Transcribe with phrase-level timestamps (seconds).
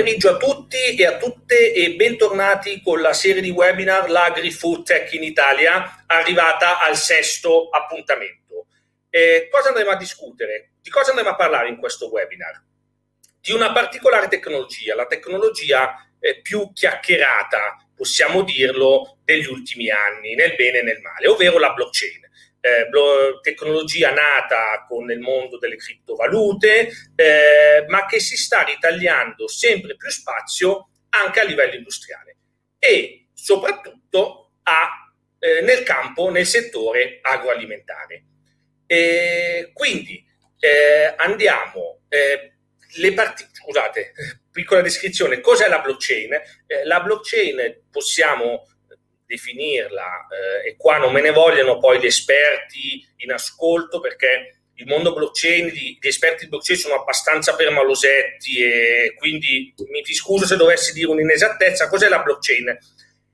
[0.00, 5.12] pomeriggio a tutti e a tutte e bentornati con la serie di webinar L'Agri-Food Tech
[5.12, 8.68] in Italia, arrivata al sesto appuntamento.
[9.10, 10.70] Eh, cosa andremo a discutere?
[10.80, 12.64] Di cosa andremo a parlare in questo webinar?
[13.42, 20.54] Di una particolare tecnologia, la tecnologia eh, più chiacchierata, possiamo dirlo, degli ultimi anni, nel
[20.54, 22.29] bene e nel male, ovvero la blockchain
[22.60, 22.88] eh,
[23.42, 30.10] tecnologia nata con il mondo delle criptovalute, eh, ma che si sta ritagliando sempre più
[30.10, 32.36] spazio anche a livello industriale
[32.78, 38.24] e soprattutto a, eh, nel campo, nel settore agroalimentare.
[39.72, 40.26] quindi
[40.60, 42.52] eh, andiamo, eh,
[42.96, 44.12] le parti- scusate,
[44.52, 46.32] piccola descrizione, cos'è la blockchain?
[46.66, 48.66] Eh, la blockchain possiamo
[49.30, 54.86] definirla eh, e qua non me ne vogliono poi gli esperti in ascolto perché il
[54.86, 60.94] mondo blockchain, gli, esperti di blockchain sono abbastanza permalosetti e quindi mi scuso se dovessi
[60.94, 61.88] dire un'inesattezza.
[61.88, 62.78] Cos'è la blockchain?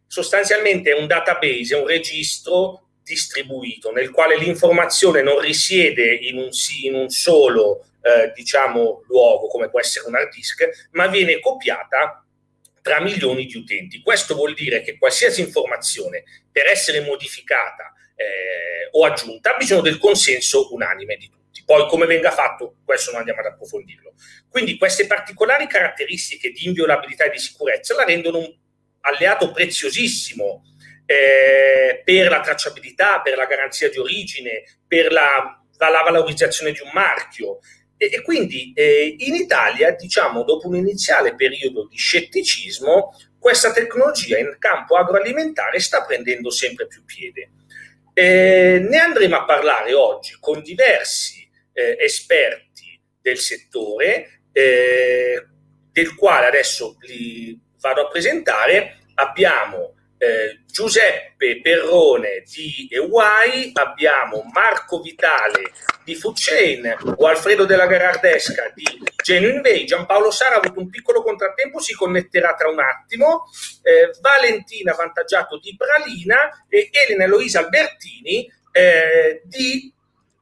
[0.09, 6.49] Sostanzialmente è un database, è un registro distribuito nel quale l'informazione non risiede in un,
[6.83, 12.26] in un solo eh, diciamo, luogo come può essere un hard disk, ma viene copiata
[12.87, 14.01] tra milioni di utenti.
[14.01, 19.99] Questo vuol dire che qualsiasi informazione per essere modificata eh, o aggiunta ha bisogno del
[19.99, 21.65] consenso unanime di tutti.
[21.65, 24.15] Poi come venga fatto, questo non andiamo ad approfondirlo.
[24.49, 28.55] Quindi queste particolari caratteristiche di inviolabilità e di sicurezza la rendono un
[29.01, 30.63] alleato preziosissimo
[31.07, 36.91] eh, per la tracciabilità, per la garanzia di origine, per la, la valorizzazione di un
[36.93, 37.59] marchio.
[37.97, 44.39] E, e quindi eh, in Italia, diciamo, dopo un iniziale periodo di scetticismo, questa tecnologia
[44.39, 47.51] in campo agroalimentare sta prendendo sempre più piede.
[48.13, 55.47] Eh, ne andremo a parlare oggi con diversi eh, esperti del settore, eh,
[55.93, 59.01] del quale adesso li vado a presentare.
[59.15, 65.73] Abbiamo eh, Giuseppe Perrone di EY, abbiamo Marco Vitale
[66.05, 66.19] di
[67.17, 68.85] o Alfredo della Garardesca di
[69.23, 69.85] Genuine Bay.
[69.85, 73.47] Giampaolo Sara ha avuto un piccolo contrattempo, si connetterà tra un attimo.
[73.83, 79.93] Eh, Valentina Vantaggiato di Pralina e Elena Eloisa Albertini eh, di,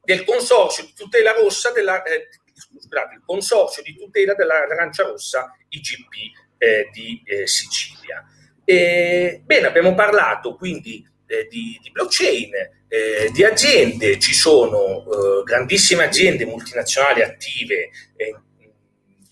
[0.03, 6.13] del consorzio di tutela rossa della, eh, scusate, il consorzio di tutela dell'arancia rossa IGP
[6.59, 8.25] eh, di eh, Sicilia.
[8.65, 12.51] E, bene, abbiamo parlato quindi eh, di, di, blockchain,
[12.89, 18.35] eh, di aziende, ci sono eh, grandissime aziende multinazionali attive eh,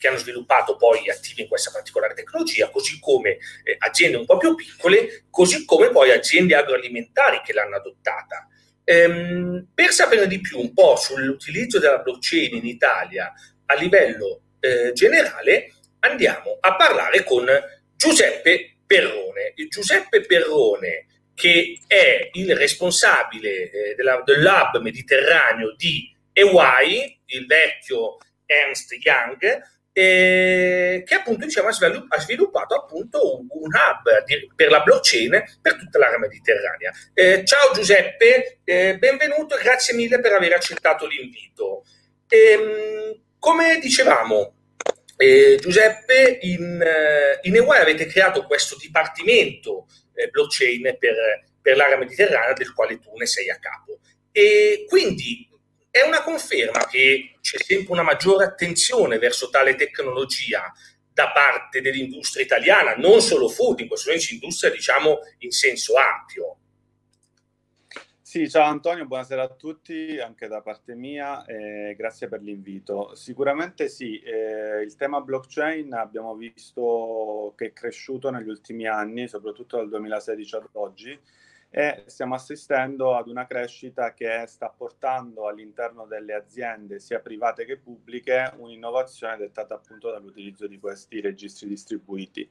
[0.02, 4.36] che hanno sviluppato poi attive in questa particolare tecnologia, così come eh, aziende un po'
[4.36, 8.48] più piccole, così come poi aziende agroalimentari che l'hanno adottata.
[8.84, 13.32] Ehm, per sapere di più un po' sull'utilizzo della blockchain in Italia
[13.66, 17.46] a livello eh, generale, andiamo a parlare con
[17.94, 19.54] Giuseppe Perrone.
[19.68, 28.18] Giuseppe Perrone, che è il responsabile eh, della, del lab mediterraneo di EY, il vecchio
[28.44, 29.62] Ernst Young,
[29.94, 34.82] eh, che appunto diciamo, ha, sviluppato, ha sviluppato appunto un, un hub di, per la
[34.82, 36.92] blockchain per tutta l'area mediterranea.
[37.14, 41.84] Eh, ciao Giuseppe, eh, benvenuto e grazie mille per aver accettato l'invito.
[42.28, 44.61] Ehm, come dicevamo,
[45.16, 51.14] eh, Giuseppe, in, eh, in EY avete creato questo dipartimento eh, blockchain per,
[51.60, 54.00] per l'area mediterranea del quale tu ne sei a capo.
[54.30, 55.48] E quindi
[55.90, 60.72] è una conferma che c'è sempre una maggiore attenzione verso tale tecnologia
[61.12, 66.56] da parte dell'industria italiana, non solo food, in questo senso industria diciamo in senso ampio.
[68.32, 73.14] Sì, ciao Antonio, buonasera a tutti, anche da parte mia, eh, grazie per l'invito.
[73.14, 79.76] Sicuramente sì, eh, il tema blockchain abbiamo visto che è cresciuto negli ultimi anni, soprattutto
[79.76, 81.20] dal 2016 ad oggi,
[81.68, 87.76] e stiamo assistendo ad una crescita che sta portando all'interno delle aziende, sia private che
[87.76, 92.50] pubbliche, un'innovazione dettata appunto dall'utilizzo di questi registri distribuiti.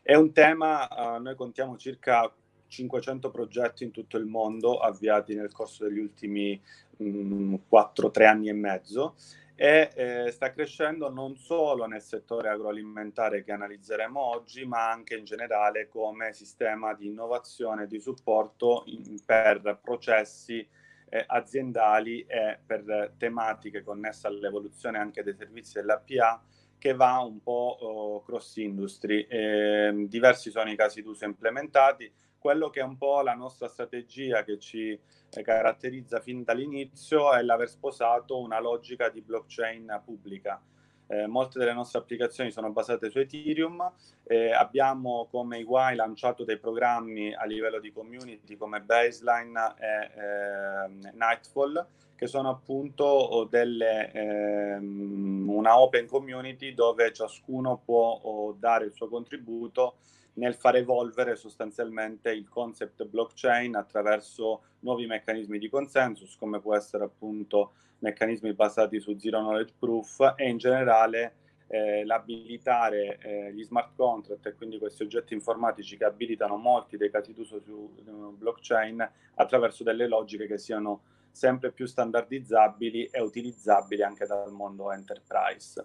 [0.00, 2.32] È un tema, eh, noi contiamo circa
[2.68, 6.60] 500 progetti in tutto il mondo avviati nel corso degli ultimi
[7.00, 9.14] 4-3 anni e mezzo
[9.60, 15.24] e eh, sta crescendo non solo nel settore agroalimentare che analizzeremo oggi, ma anche in
[15.24, 20.64] generale come sistema di innovazione e di supporto in, per processi
[21.08, 26.40] eh, aziendali e per tematiche connesse all'evoluzione anche dei servizi dell'APA
[26.78, 29.26] che va un po' oh, cross industry.
[29.28, 34.44] Eh, diversi sono i casi d'uso implementati quello che è un po' la nostra strategia
[34.44, 34.98] che ci
[35.30, 40.62] eh, caratterizza fin dall'inizio è l'aver sposato una logica di blockchain pubblica.
[41.10, 43.92] Eh, molte delle nostre applicazioni sono basate su Ethereum.
[44.24, 51.12] Eh, abbiamo come EY lanciato dei programmi a livello di community come Baseline e eh,
[51.14, 59.08] Nightfall, che sono appunto delle, ehm, una open community dove ciascuno può dare il suo
[59.08, 59.96] contributo
[60.38, 67.04] nel far evolvere sostanzialmente il concept blockchain attraverso nuovi meccanismi di consensus, come può essere
[67.04, 71.34] appunto meccanismi basati su zero knowledge proof e in generale
[71.66, 77.10] eh, l'abilitare eh, gli smart contract e quindi questi oggetti informatici che abilitano molti dei
[77.10, 84.02] casi d'uso su uh, blockchain attraverso delle logiche che siano sempre più standardizzabili e utilizzabili
[84.02, 85.84] anche dal mondo enterprise.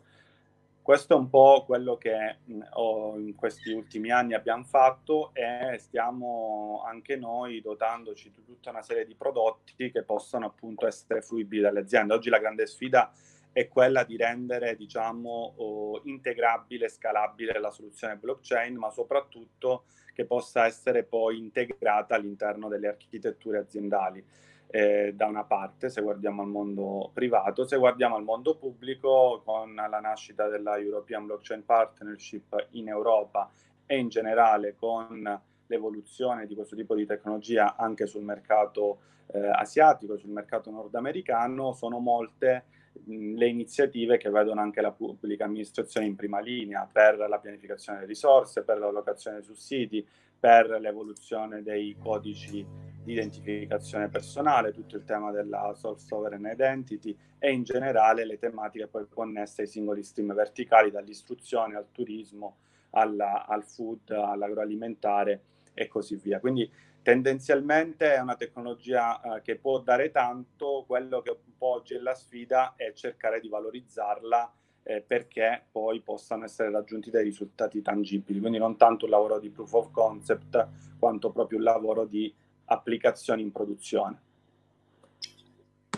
[0.83, 2.39] Questo è un po' quello che
[2.71, 8.81] oh, in questi ultimi anni abbiamo fatto e stiamo anche noi dotandoci di tutta una
[8.81, 12.13] serie di prodotti che possano appunto essere fruibili dalle aziende.
[12.13, 13.13] Oggi la grande sfida
[13.53, 20.25] è quella di rendere, diciamo, oh, integrabile e scalabile la soluzione blockchain, ma soprattutto che
[20.25, 24.21] possa essere poi integrata all'interno delle architetture aziendali
[24.67, 29.73] eh, da una parte, se guardiamo al mondo privato, se guardiamo al mondo pubblico, con
[29.75, 33.51] la nascita della European Blockchain Partnership in Europa
[33.85, 40.17] e in generale con l'evoluzione di questo tipo di tecnologia anche sul mercato eh, asiatico,
[40.17, 42.65] sul mercato nordamericano, sono molte
[43.05, 48.09] le iniziative che vedono anche la pubblica amministrazione in prima linea per la pianificazione delle
[48.09, 50.07] risorse, per l'allocazione dei sussidi,
[50.43, 52.67] per l'evoluzione dei codici
[53.01, 59.07] di identificazione personale, tutto il tema della sovereign identity e in generale le tematiche poi
[59.07, 62.57] connesse ai singoli stream verticali, dall'istruzione al turismo,
[62.89, 65.43] alla, al food, all'agroalimentare
[65.73, 66.41] e così via.
[66.41, 66.69] Quindi
[67.01, 71.99] tendenzialmente è una tecnologia eh, che può dare tanto, quello che un po' oggi è
[71.99, 78.39] la sfida è cercare di valorizzarla eh, perché poi possano essere raggiunti dei risultati tangibili,
[78.39, 80.67] quindi non tanto un lavoro di proof of concept
[80.99, 82.33] quanto proprio un lavoro di
[82.65, 84.21] applicazioni in produzione.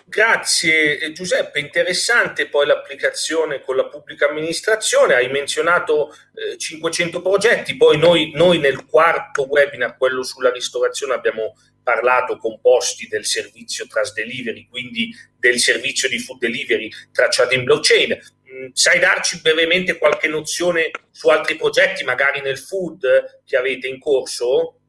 [0.08, 7.98] Grazie Giuseppe, interessante poi l'applicazione con la pubblica amministrazione, hai menzionato eh, 500 progetti, poi
[7.98, 14.68] noi, noi, nel quarto webinar, quello sulla ristorazione, abbiamo parlato composti del servizio Trust Delivery,
[14.70, 15.10] quindi
[15.40, 18.18] del servizio di food delivery tracciato in blockchain.
[18.56, 24.00] Mm, sai darci brevemente qualche nozione su altri progetti, magari nel food che avete in
[24.00, 24.80] corso?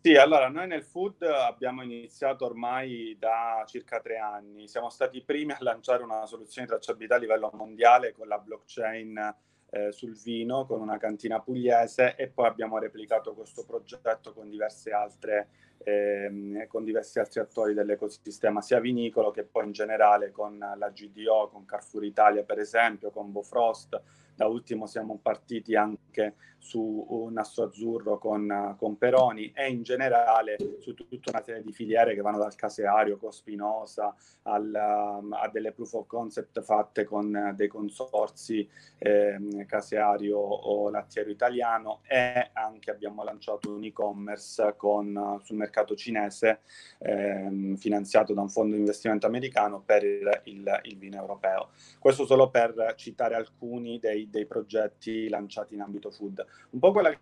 [0.00, 4.68] Sì, allora noi nel food abbiamo iniziato ormai da circa tre anni.
[4.68, 8.38] Siamo stati i primi a lanciare una soluzione di tracciabilità a livello mondiale con la
[8.38, 9.34] blockchain
[9.70, 14.90] eh, sul vino, con una cantina pugliese e poi abbiamo replicato questo progetto con diverse
[14.92, 15.48] altre
[15.84, 21.50] ehm, con diversi altri attori dell'ecosistema, sia vinicolo che poi in generale con la GDO,
[21.52, 24.00] con Carrefour Italia per esempio, con Bofrost,
[24.34, 26.34] da ultimo siamo partiti anche
[26.64, 32.14] su Nastro Azzurro con, con Peroni e in generale su tutta una serie di filiere
[32.14, 34.14] che vanno dal caseario, Cospinosa,
[34.44, 38.66] al, a delle proof of concept fatte con dei consorsi
[38.96, 46.60] eh, caseario o lattiero italiano e anche abbiamo lanciato un e-commerce con, sul mercato cinese
[46.98, 51.68] eh, finanziato da un fondo di investimento americano per il, il, il vino europeo.
[51.98, 56.44] Questo solo per citare alcuni dei dei, progetti lanciati in ambito food.
[56.70, 57.18] Un po' quella che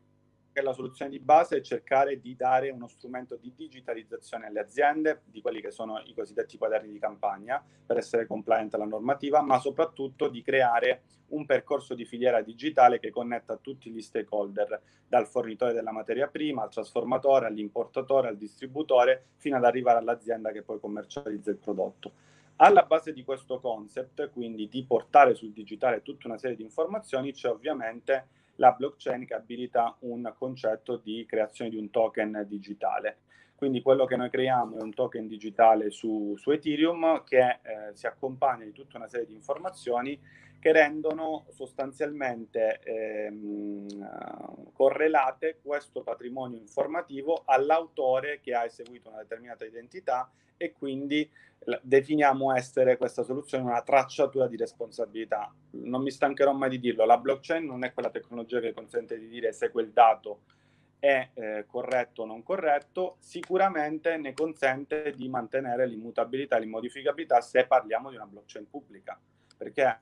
[0.53, 5.23] è la soluzione di base è cercare di dare uno strumento di digitalizzazione alle aziende,
[5.25, 9.59] di quelli che sono i cosiddetti quaderni di campagna, per essere compliant alla normativa, ma
[9.59, 15.73] soprattutto di creare un percorso di filiera digitale che connetta tutti gli stakeholder, dal fornitore
[15.73, 21.51] della materia prima al trasformatore, all'importatore, al distributore, fino ad arrivare all'azienda che poi commercializza
[21.51, 22.13] il prodotto.
[22.65, 27.33] Alla base di questo concept, quindi di portare sul digitale tutta una serie di informazioni,
[27.33, 33.23] c'è ovviamente la blockchain che abilita un concetto di creazione di un token digitale.
[33.57, 37.61] Quindi quello che noi creiamo è un token digitale su, su Ethereum che eh,
[37.95, 40.17] si accompagna di tutta una serie di informazioni
[40.63, 50.31] che rendono sostanzialmente ehm, correlate questo patrimonio informativo all'autore che ha eseguito una determinata identità
[50.57, 51.29] e quindi
[51.83, 55.53] definiamo essere questa soluzione una tracciatura di responsabilità.
[55.71, 59.27] Non mi stancherò mai di dirlo, la blockchain non è quella tecnologia che consente di
[59.27, 60.43] dire se quel dato
[61.01, 67.67] è eh, corretto o non corretto, sicuramente ne consente di mantenere l'immutabilità e l'immodificabilità se
[67.67, 69.19] parliamo di una blockchain pubblica,
[69.57, 70.01] perché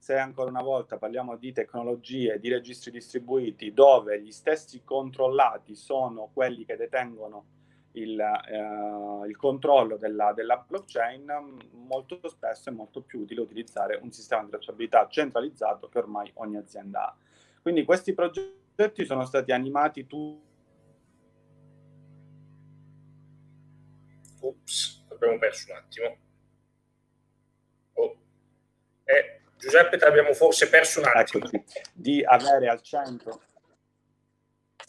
[0.00, 6.30] se ancora una volta parliamo di tecnologie, di registri distribuiti dove gli stessi controllati sono
[6.32, 7.44] quelli che detengono
[7.92, 14.10] il, eh, il controllo della, della, blockchain, molto spesso è molto più utile utilizzare un
[14.10, 17.16] sistema di tracciabilità centralizzato che ormai ogni azienda ha.
[17.60, 20.48] Quindi questi progetti sono stati animati tutti.
[24.40, 26.16] Ops, abbiamo perso un attimo.
[27.92, 28.16] Oh.
[29.04, 31.44] Eh, Giuseppe, ti abbiamo forse perso un attimo.
[31.44, 31.64] Eccoci.
[31.92, 33.40] Di avere al centro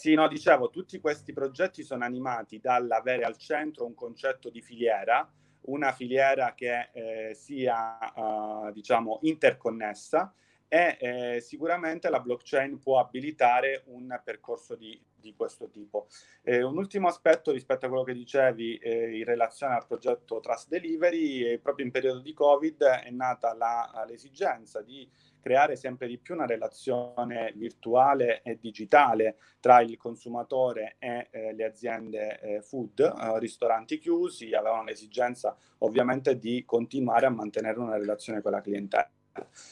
[0.01, 5.31] sì, no, dicevo, tutti questi progetti sono animati dall'avere al centro un concetto di filiera,
[5.65, 10.33] una filiera che eh, sia, uh, diciamo, interconnessa
[10.67, 16.07] e eh, sicuramente la blockchain può abilitare un percorso di, di questo tipo.
[16.41, 20.67] Eh, un ultimo aspetto rispetto a quello che dicevi eh, in relazione al progetto Trust
[20.67, 25.09] Delivery, proprio in periodo di Covid è nata la, l'esigenza di
[25.41, 31.65] creare sempre di più una relazione virtuale e digitale tra il consumatore e eh, le
[31.65, 38.41] aziende eh, food, eh, ristoranti chiusi, avevano l'esigenza ovviamente di continuare a mantenere una relazione
[38.41, 39.09] con la clientela.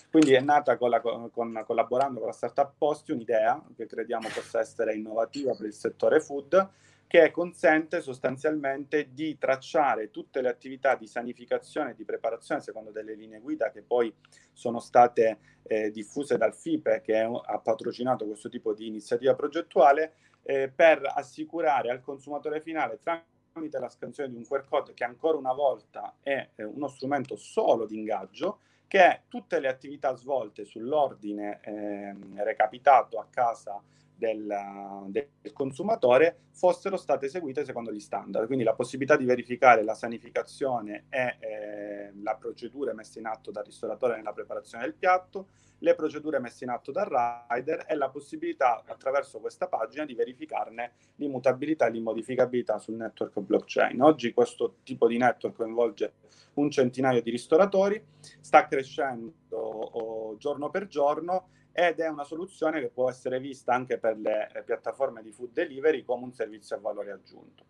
[0.10, 1.30] Quindi è nata con la, con,
[1.66, 6.70] collaborando con la startup Posti un'idea che crediamo possa essere innovativa per il settore food
[7.10, 13.16] che consente sostanzialmente di tracciare tutte le attività di sanificazione e di preparazione secondo delle
[13.16, 14.14] linee guida che poi
[14.54, 20.14] sono state eh, diffuse dal FIPE che ha patrocinato questo tipo di iniziativa progettuale
[20.44, 25.36] eh, per assicurare al consumatore finale tramite la scansione di un QR code che ancora
[25.36, 31.60] una volta è eh, uno strumento solo di ingaggio che tutte le attività svolte sull'ordine
[31.62, 33.80] ehm, recapitato a casa
[34.20, 38.46] del, del, consumatore fossero state eseguite secondo gli standard.
[38.46, 43.64] Quindi la possibilità di verificare la sanificazione e eh, la procedura messa in atto dal
[43.64, 45.48] ristoratore nella preparazione del piatto,
[45.80, 50.92] le procedure messe in atto dal rider e la possibilità attraverso questa pagina di verificarne
[51.16, 54.02] l'immutabilità e l'immodificabilità sul network blockchain.
[54.02, 56.14] Oggi questo tipo di network coinvolge
[56.56, 58.04] un centinaio di ristoratori,
[58.42, 61.50] sta crescendo oh, giorno per giorno
[61.88, 65.54] ed è una soluzione che può essere vista anche per le eh, piattaforme di food
[65.54, 67.64] delivery come un servizio a valore aggiunto.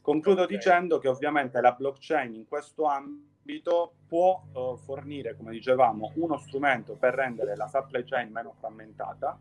[0.00, 0.56] Concludo okay.
[0.56, 6.96] dicendo che ovviamente la blockchain in questo ambito può uh, fornire, come dicevamo, uno strumento
[6.96, 9.38] per rendere la supply chain meno frammentata.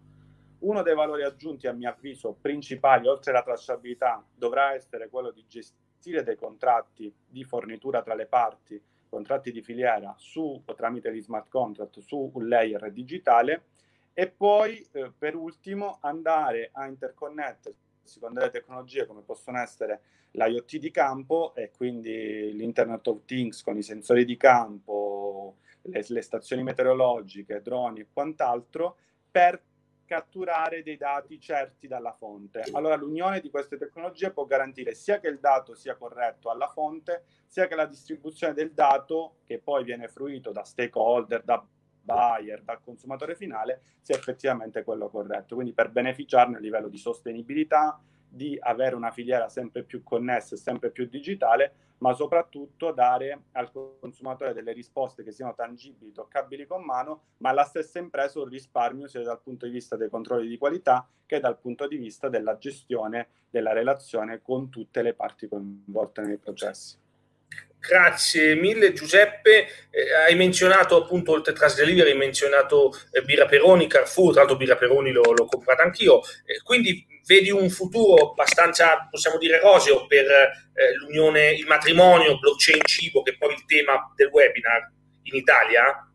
[0.60, 5.44] Uno dei valori aggiunti, a mio avviso, principali, oltre alla tracciabilità, dovrà essere quello di
[5.48, 11.50] gestire dei contratti di fornitura tra le parti, contratti di filiera, su, tramite gli smart
[11.50, 13.64] contract su un layer digitale
[14.14, 20.02] e poi eh, per ultimo andare a interconnettersi con delle tecnologie come possono essere
[20.32, 26.22] l'IoT di campo e quindi l'Internet of Things con i sensori di campo, le, le
[26.22, 28.98] stazioni meteorologiche, droni e quant'altro
[29.30, 29.62] per
[30.06, 32.64] catturare dei dati certi dalla fonte.
[32.74, 37.24] Allora l'unione di queste tecnologie può garantire sia che il dato sia corretto alla fonte,
[37.48, 41.66] sia che la distribuzione del dato, che poi viene fruito da stakeholder, da
[42.02, 45.56] buyer, dal consumatore finale, sia effettivamente quello corretto.
[45.56, 48.00] Quindi per beneficiarne a livello di sostenibilità,
[48.34, 53.70] di avere una filiera sempre più connessa e sempre più digitale, ma soprattutto dare al
[53.72, 59.08] consumatore delle risposte che siano tangibili, toccabili con mano, ma alla stessa impresa un risparmio
[59.08, 62.58] sia dal punto di vista dei controlli di qualità che dal punto di vista della
[62.58, 66.98] gestione della relazione con tutte le parti coinvolte nei processi.
[67.82, 73.88] Grazie mille Giuseppe, eh, hai menzionato appunto oltre Trust Delivery, hai menzionato eh, Birra Peroni,
[73.88, 79.08] Carrefour, tra l'altro Birra Peroni l'ho, l'ho comprata anch'io, eh, quindi vedi un futuro abbastanza,
[79.10, 84.14] possiamo dire, roseo per eh, l'unione, il matrimonio, blockchain cibo, che è poi il tema
[84.16, 84.92] del webinar
[85.24, 86.11] in Italia?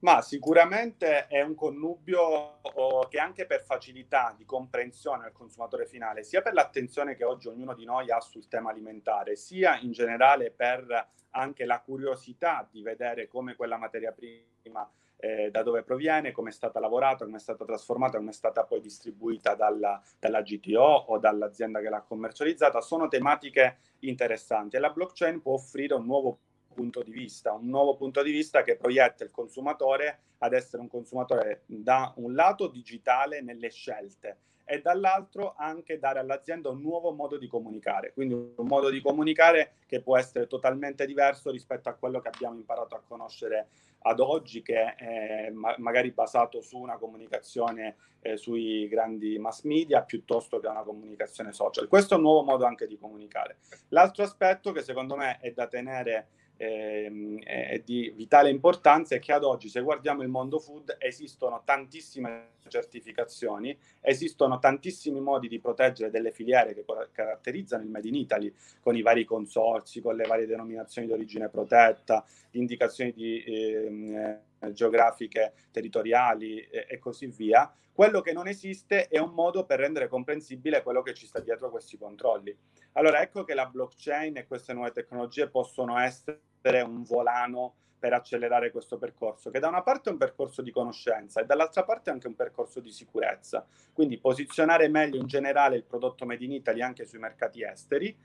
[0.00, 2.60] Ma sicuramente è un connubio
[3.08, 7.74] che anche per facilità di comprensione al consumatore finale, sia per l'attenzione che oggi ognuno
[7.74, 13.28] di noi ha sul tema alimentare, sia in generale per anche la curiosità di vedere
[13.28, 14.88] come quella materia prima
[15.20, 18.64] eh, da dove proviene, come è stata lavorata, come è stata trasformata, come è stata
[18.64, 24.90] poi distribuita dalla, dalla GTO o dall'azienda che l'ha commercializzata, sono tematiche interessanti e la
[24.90, 26.38] blockchain può offrire un nuovo
[26.72, 30.88] punto di vista, un nuovo punto di vista che proietta il consumatore ad essere un
[30.88, 37.36] consumatore da un lato digitale nelle scelte e dall'altro anche dare all'azienda un nuovo modo
[37.36, 42.20] di comunicare, quindi un modo di comunicare che può essere totalmente diverso rispetto a quello
[42.20, 43.68] che abbiamo imparato a conoscere
[44.02, 50.02] ad oggi, che è ma- magari basato su una comunicazione eh, sui grandi mass media
[50.02, 51.88] piuttosto che una comunicazione social.
[51.88, 53.58] Questo è un nuovo modo anche di comunicare.
[53.88, 56.28] L'altro aspetto che secondo me è da tenere
[56.60, 61.62] ehm, è di vitale importanza è che ad oggi, se guardiamo il mondo food, esistono
[61.64, 68.52] tantissime certificazioni, esistono tantissimi modi di proteggere delle filiere che caratterizzano il Made in Italy,
[68.80, 74.38] con i vari consorzi, con le varie denominazioni di origine protetta, indicazioni di, eh,
[74.72, 77.72] geografiche territoriali e, e così via.
[77.92, 81.66] Quello che non esiste è un modo per rendere comprensibile quello che ci sta dietro
[81.66, 82.56] a questi controlli.
[82.92, 88.70] Allora ecco che la blockchain e queste nuove tecnologie possono essere un volano per accelerare
[88.70, 92.28] questo percorso, che da una parte è un percorso di conoscenza e dall'altra parte anche
[92.28, 93.66] un percorso di sicurezza.
[93.92, 98.16] Quindi posizionare meglio in generale il prodotto Made in Italy anche sui mercati esteri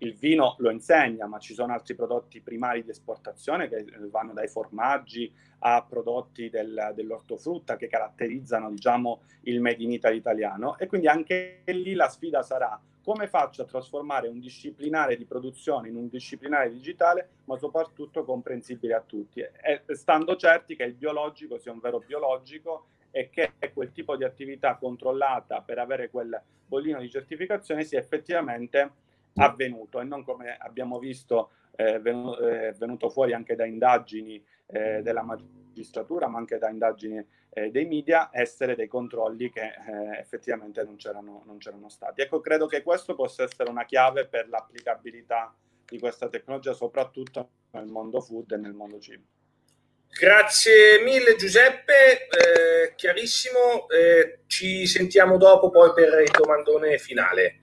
[0.00, 4.48] il vino lo insegna, ma ci sono altri prodotti primari di esportazione che vanno dai
[4.48, 10.78] formaggi a prodotti del, dell'ortofrutta che caratterizzano diciamo, il Made in Italy italiano.
[10.78, 15.88] E quindi anche lì la sfida sarà come faccio a trasformare un disciplinare di produzione
[15.88, 21.58] in un disciplinare digitale, ma soprattutto comprensibile a tutti, e stando certi che il biologico
[21.58, 27.00] sia un vero biologico e che quel tipo di attività controllata per avere quel bollino
[27.00, 28.92] di certificazione sia effettivamente
[29.34, 35.22] avvenuto e non come abbiamo visto eh, è venuto fuori anche da indagini eh, della
[35.22, 40.96] magistratura, ma anche da indagini eh, dei media, essere dei controlli che eh, effettivamente non
[40.96, 42.20] c'erano, non c'erano stati.
[42.20, 47.86] Ecco, credo che questo possa essere una chiave per l'applicabilità di questa tecnologia, soprattutto nel
[47.86, 49.24] mondo food e nel mondo cibo.
[50.12, 57.60] Grazie mille Giuseppe, eh, chiarissimo, eh, ci sentiamo dopo poi per il domandone finale.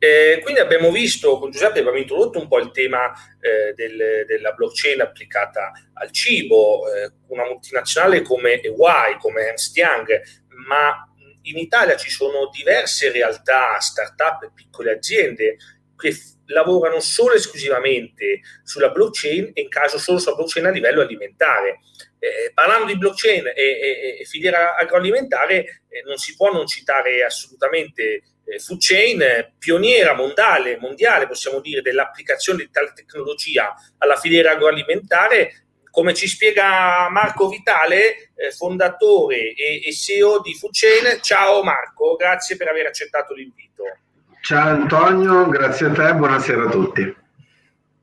[0.00, 4.52] Eh, quindi abbiamo visto, con Giuseppe abbiamo introdotto un po' il tema eh, del, della
[4.52, 10.22] blockchain applicata al cibo, eh, una multinazionale come EY, come Ernst Young,
[10.68, 11.04] ma
[11.42, 15.56] in Italia ci sono diverse realtà, start-up e piccole aziende
[15.96, 20.70] che f- lavorano solo e esclusivamente sulla blockchain e in caso solo sulla blockchain a
[20.70, 21.80] livello alimentare.
[22.20, 27.24] Eh, parlando di blockchain e, e, e filiera agroalimentare, eh, non si può non citare
[27.24, 29.22] assolutamente eh, food chain
[29.58, 37.08] pioniera mondiale, mondiale, possiamo dire, dell'applicazione di tale tecnologia alla filiera agroalimentare, come ci spiega
[37.10, 41.20] Marco Vitale, eh, fondatore e, e, CEO di Food Chain.
[41.20, 43.82] Ciao Marco, grazie per aver accettato l'invito.
[44.40, 47.16] Ciao Antonio, grazie a te, buonasera a tutti.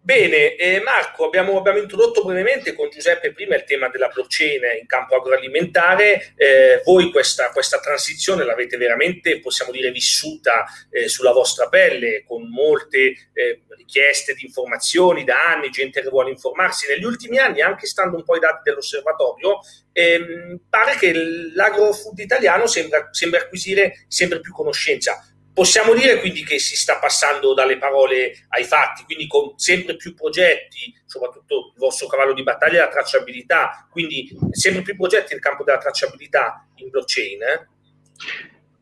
[0.05, 4.85] Bene, eh, Marco, abbiamo, abbiamo, introdotto brevemente con Giuseppe prima il tema della blockchain in
[4.85, 6.33] campo agroalimentare.
[6.35, 12.47] Eh, voi questa, questa, transizione l'avete veramente, possiamo dire, vissuta eh, sulla vostra pelle, con
[12.47, 12.97] molte
[13.33, 16.85] eh, richieste di informazioni da anni, gente che vuole informarsi.
[16.87, 22.67] Negli ultimi anni, anche stando un po' ai dati dell'osservatorio, ehm, pare che l'agrofood italiano
[22.67, 25.19] sembra, sembra acquisire sempre più conoscenza
[25.55, 30.13] Possiamo dire quindi che si sta passando dalle parole ai fatti, quindi con sempre più
[30.13, 35.41] progetti, soprattutto il vostro cavallo di battaglia è la tracciabilità, quindi sempre più progetti nel
[35.41, 37.41] campo della tracciabilità in blockchain.
[37.41, 37.67] Eh?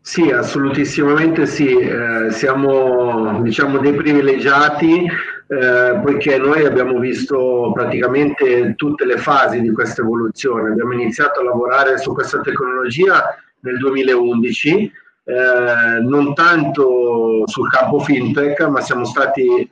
[0.02, 5.06] Sì, assolutissimamente sì, eh, siamo diciamo dei privilegiati
[5.48, 11.44] eh, poiché noi abbiamo visto praticamente tutte le fasi di questa evoluzione, abbiamo iniziato a
[11.44, 13.24] lavorare su questa tecnologia
[13.60, 14.92] nel 2011
[15.26, 19.70] eh, non tanto sul campo fintech, ma siamo stati, eh,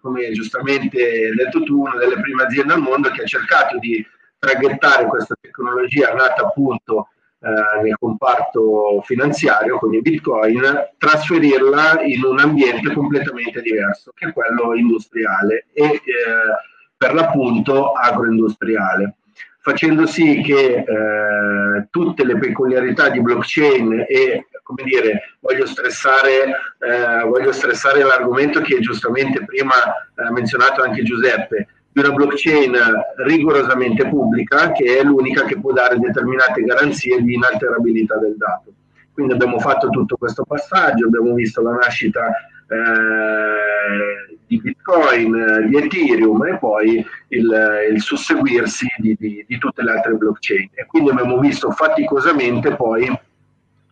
[0.00, 4.04] come giustamente hai detto tu, una delle prime aziende al mondo che ha cercato di
[4.38, 7.08] traghettare questa tecnologia nata appunto
[7.40, 10.62] eh, nel comparto finanziario con i bitcoin,
[10.96, 16.00] trasferirla in un ambiente completamente diverso, che è quello industriale e eh,
[16.96, 19.16] per l'appunto agroindustriale.
[19.60, 27.22] Facendo sì che eh, tutte le peculiarità di blockchain e come dire, voglio stressare, eh,
[27.24, 32.76] voglio stressare l'argomento che giustamente prima ha menzionato anche Giuseppe, di una blockchain
[33.18, 38.72] rigorosamente pubblica che è l'unica che può dare determinate garanzie di inalterabilità del dato.
[39.12, 42.26] Quindi abbiamo fatto tutto questo passaggio, abbiamo visto la nascita
[42.68, 49.92] eh, di Bitcoin, di Ethereum e poi il, il susseguirsi di, di, di, tutte le
[49.92, 50.70] altre blockchain.
[50.74, 53.08] E quindi abbiamo visto faticosamente poi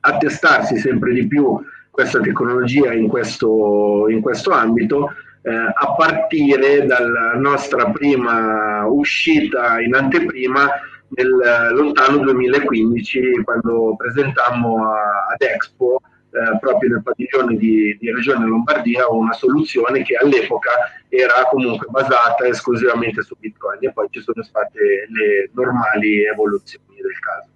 [0.04, 1.58] attestarsi sempre di più
[1.90, 5.12] questa tecnologia in questo, in questo ambito,
[5.42, 10.68] eh, a partire dalla nostra prima uscita in anteprima
[11.08, 16.00] nel lontano 2015, quando presentammo a, ad Expo,
[16.34, 20.70] eh, proprio nel padiglione di, di, Regione Lombardia, una soluzione che all'epoca
[21.08, 27.18] era comunque basata esclusivamente su Bitcoin e poi ci sono state le normali evoluzioni del
[27.20, 27.48] caso.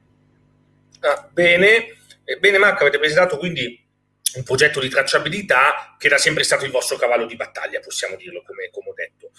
[1.00, 1.97] Ah, bene,
[2.36, 3.86] Bene Marco, avete presentato quindi
[4.34, 8.42] un progetto di tracciabilità che era sempre stato il vostro cavallo di battaglia, possiamo dirlo
[8.44, 9.30] come, come ho detto.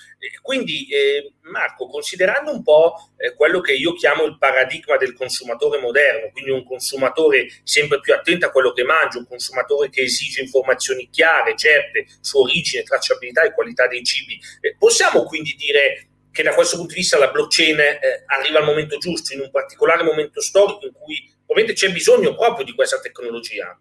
[0.41, 5.79] quindi eh, Marco, considerando un po' eh, quello che io chiamo il paradigma del consumatore
[5.79, 10.41] moderno, quindi un consumatore sempre più attento a quello che mangia, un consumatore che esige
[10.41, 16.41] informazioni chiare, certe su origine, tracciabilità e qualità dei cibi, eh, possiamo quindi dire che
[16.43, 20.03] da questo punto di vista la blockchain eh, arriva al momento giusto, in un particolare
[20.03, 23.77] momento storico in cui ovviamente c'è bisogno proprio di questa tecnologia?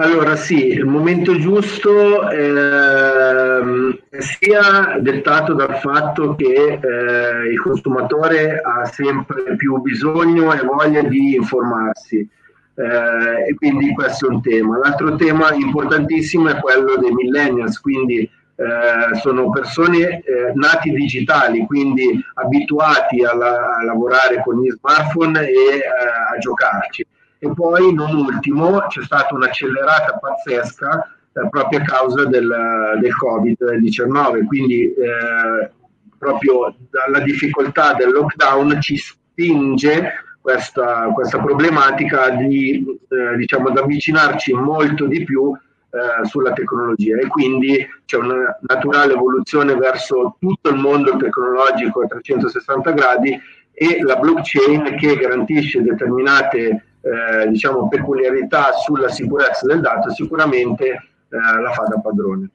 [0.00, 8.84] Allora sì, il momento giusto eh, sia dettato dal fatto che eh, il consumatore ha
[8.84, 14.78] sempre più bisogno e voglia di informarsi eh, e quindi questo è un tema.
[14.78, 22.20] L'altro tema importantissimo è quello dei millennials, quindi eh, sono persone eh, nati digitali, quindi
[22.34, 27.06] abituati a, a, lavorare con gli smartphone e eh, a giocarci.
[27.38, 31.14] E poi non ultimo c'è stata un'accelerata pazzesca
[31.50, 32.52] proprio a causa del,
[33.00, 35.70] del Covid-19, quindi eh,
[36.18, 44.52] proprio dalla difficoltà del lockdown ci spinge questa, questa problematica di eh, diciamo, ad avvicinarci
[44.52, 45.56] molto di più
[45.90, 52.06] eh, sulla tecnologia e quindi c'è una naturale evoluzione verso tutto il mondo tecnologico a
[52.06, 53.40] 360 gradi
[53.72, 61.60] e la blockchain che garantisce determinate eh, diciamo, peculiarità sulla sicurezza del dato, sicuramente eh,
[61.60, 62.50] la fa da padrone.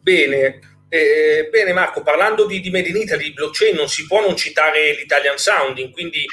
[0.00, 4.20] Bene, eh, bene Marco, parlando di, di Made in Italy, di blockchain, non si può
[4.20, 6.24] non citare l'Italian Sounding, quindi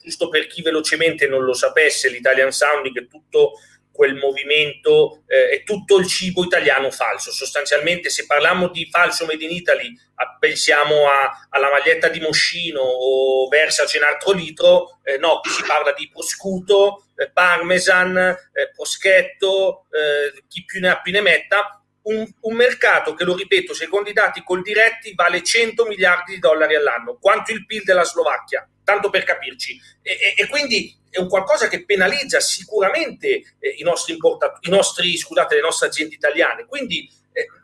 [0.00, 3.52] giusto per chi velocemente non lo sapesse, l'Italian Sounding è tutto
[3.98, 7.32] quel movimento eh, è tutto il cibo italiano falso.
[7.32, 9.92] Sostanzialmente, se parliamo di falso made in Italy,
[10.38, 15.00] pensiamo a, alla maglietta di Moschino o Versace in altro litro.
[15.02, 20.90] Eh, no, qui si parla di prosciutto, eh, parmesan, eh, proschetto, eh, chi più ne
[20.90, 21.77] ha più ne metta.
[22.08, 26.38] Un, un, mercato che, lo ripeto, secondo i dati col diretti vale 100 miliardi di
[26.38, 29.78] dollari all'anno, quanto il PIL della Slovacchia, tanto per capirci.
[30.00, 34.70] E, e, e quindi è un qualcosa che penalizza sicuramente eh, i nostri importatori, i
[34.70, 36.66] nostri, scusate, le nostre aziende italiane.
[36.66, 37.10] Quindi,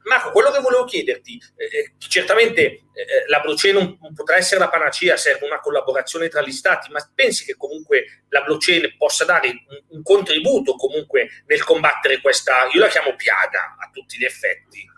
[0.05, 4.61] Marco, quello che volevo chiederti, eh, eh certamente eh, eh, la blockchain non, potrà essere
[4.61, 9.25] la panacea, serve una collaborazione tra gli stati, ma pensi che comunque la blockchain possa
[9.25, 14.25] dare un, un contributo comunque nel combattere questa, io la chiamo piaga a tutti gli
[14.25, 14.93] effetti?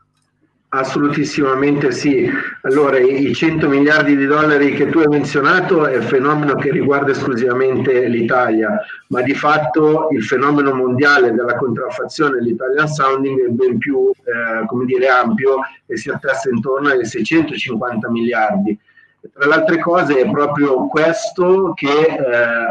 [0.76, 2.30] Assolutissimamente sì.
[2.60, 7.12] Allora, i 100 miliardi di dollari che tu hai menzionato è un fenomeno che riguarda
[7.12, 14.10] esclusivamente l'Italia, ma di fatto il fenomeno mondiale della contraffazione dell'Italian Sounding è ben più,
[14.10, 18.78] eh, dire, ampio e si attesta intorno ai 650 miliardi.
[19.32, 22.20] Tra le altre cose è proprio questo che eh,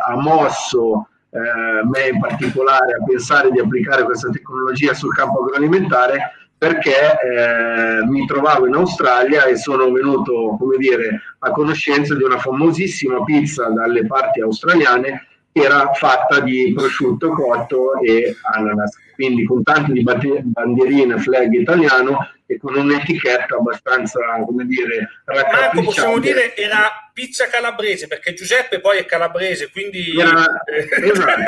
[0.07, 6.44] ha mosso eh, me in particolare a pensare di applicare questa tecnologia sul campo agroalimentare
[6.57, 12.39] perché eh, mi trovavo in Australia e sono venuto, come dire, a conoscenza di una
[12.39, 19.63] famosissima pizza dalle parti australiane che era fatta di prosciutto cotto e ananas, quindi con
[19.63, 27.09] tanto di bandierine flag italiano e con un'etichetta abbastanza, come dire, Marco, possiamo dire era
[27.11, 30.19] pizza calabrese, perché Giuseppe poi è calabrese, quindi...
[30.19, 31.41] Era, esatto.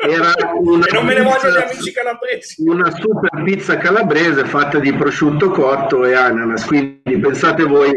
[0.00, 2.62] era una e non me ne vogliono gli amici calabresi.
[2.66, 7.92] Una super pizza calabrese fatta di prosciutto cotto e ananas, quindi pensate voi,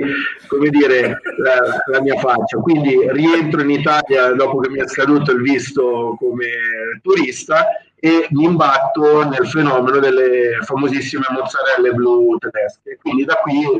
[0.45, 2.57] come dire, la, la mia faccia.
[2.59, 6.49] Quindi rientro in Italia dopo che mi è scaduto il visto come
[7.01, 7.65] turista
[7.99, 12.97] e mi imbatto nel fenomeno delle famosissime mozzarelle blu tedesche.
[13.01, 13.79] Quindi da qui eh,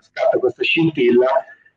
[0.00, 1.26] scatta questa scintilla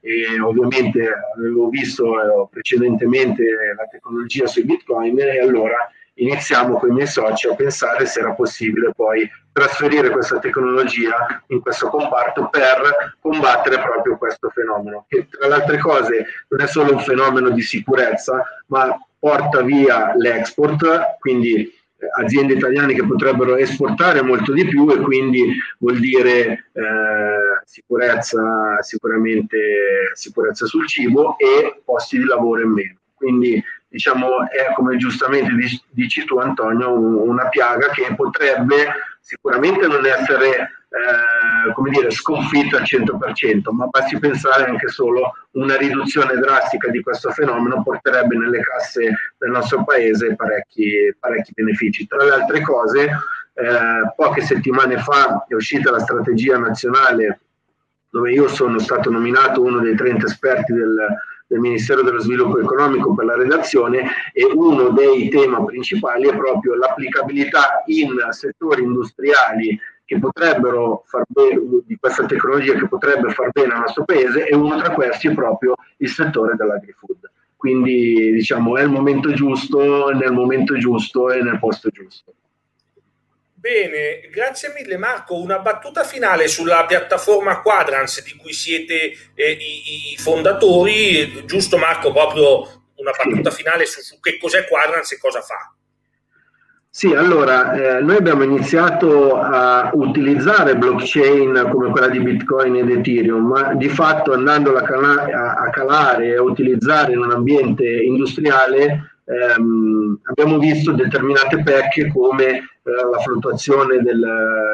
[0.02, 3.44] e ovviamente avevo visto eh, precedentemente
[3.76, 8.34] la tecnologia sui bitcoin e allora iniziamo con i miei soci a pensare se era
[8.34, 15.48] possibile poi trasferire questa tecnologia in questo comparto per combattere proprio questo fenomeno, che tra
[15.48, 21.78] le altre cose non è solo un fenomeno di sicurezza, ma porta via l'export, quindi
[22.18, 30.12] aziende italiane che potrebbero esportare molto di più e quindi vuol dire eh, sicurezza, sicuramente
[30.14, 32.96] sicurezza sul cibo e posti di lavoro in meno.
[33.14, 35.52] Quindi diciamo è come giustamente
[35.90, 42.84] dici tu Antonio una piaga che potrebbe sicuramente non essere eh, come dire, sconfitto al
[42.84, 49.14] 100%, ma basti pensare anche solo una riduzione drastica di questo fenomeno porterebbe nelle casse
[49.38, 52.08] del nostro paese parecchi, parecchi benefici.
[52.08, 57.42] Tra le altre cose, eh, poche settimane fa è uscita la strategia nazionale
[58.10, 60.96] dove io sono stato nominato uno dei 30 esperti del,
[61.46, 66.76] del Ministero dello Sviluppo Economico per la redazione e uno dei temi principali è proprio
[66.76, 73.74] l'applicabilità in settori industriali che potrebbero far bene, di questa tecnologia che potrebbe far bene
[73.74, 77.30] al nostro paese e uno tra questi è proprio il settore dell'agri-food.
[77.56, 82.34] Quindi diciamo è il momento giusto, nel momento giusto e nel posto giusto.
[83.54, 85.36] Bene, grazie mille Marco.
[85.36, 92.12] Una battuta finale sulla piattaforma Quadrans di cui siete eh, i, i, fondatori, giusto Marco?
[92.12, 95.72] Proprio una battuta finale su, su che cos'è Quadrans e cosa fa.
[96.92, 103.46] Sì, allora, eh, noi abbiamo iniziato a utilizzare blockchain come quella di Bitcoin ed Ethereum,
[103.46, 109.20] ma di fatto andando a, cala- a calare e a utilizzare in un ambiente industriale
[109.30, 114.20] ehm, abbiamo visto determinate pecche come eh, la fluttuazione del,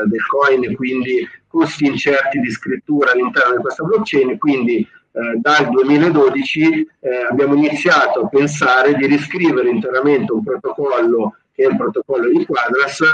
[0.05, 5.69] del, coin e quindi costi incerti di scrittura all'interno di questa blockchain, quindi eh, dal
[5.69, 12.29] 2012 eh, abbiamo iniziato a pensare di riscrivere interamente un protocollo che è il protocollo
[12.29, 13.07] di Quadras, eh,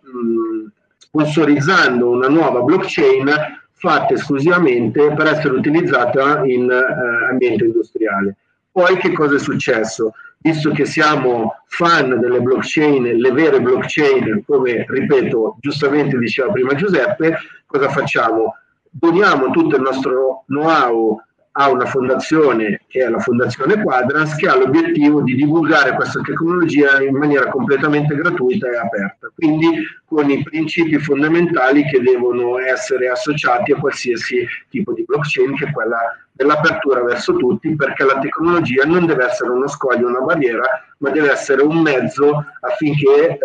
[0.00, 3.30] mh, sponsorizzando una nuova blockchain
[3.72, 8.36] fatta esclusivamente per essere utilizzata in eh, ambiente industriale.
[8.72, 10.12] Poi che cosa è successo?
[10.38, 17.38] Visto che siamo fan delle blockchain, le vere blockchain, come ripeto, giustamente diceva prima Giuseppe,
[17.66, 18.54] cosa facciamo?
[18.88, 21.20] Doniamo tutto il nostro know-how
[21.58, 27.02] a una fondazione che è la Fondazione Quadrans che ha l'obiettivo di divulgare questa tecnologia
[27.02, 33.72] in maniera completamente gratuita e aperta, quindi con i principi fondamentali che devono essere associati
[33.72, 35.98] a qualsiasi tipo di blockchain, che è quella
[36.36, 40.62] dell'apertura verso tutti, perché la tecnologia non deve essere uno scoglio, una barriera,
[40.98, 43.38] ma deve essere un mezzo affinché eh,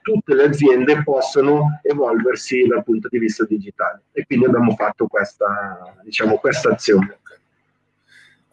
[0.00, 4.04] tutte le aziende possano evolversi dal punto di vista digitale.
[4.12, 7.17] E quindi abbiamo fatto questa, diciamo, questa azione.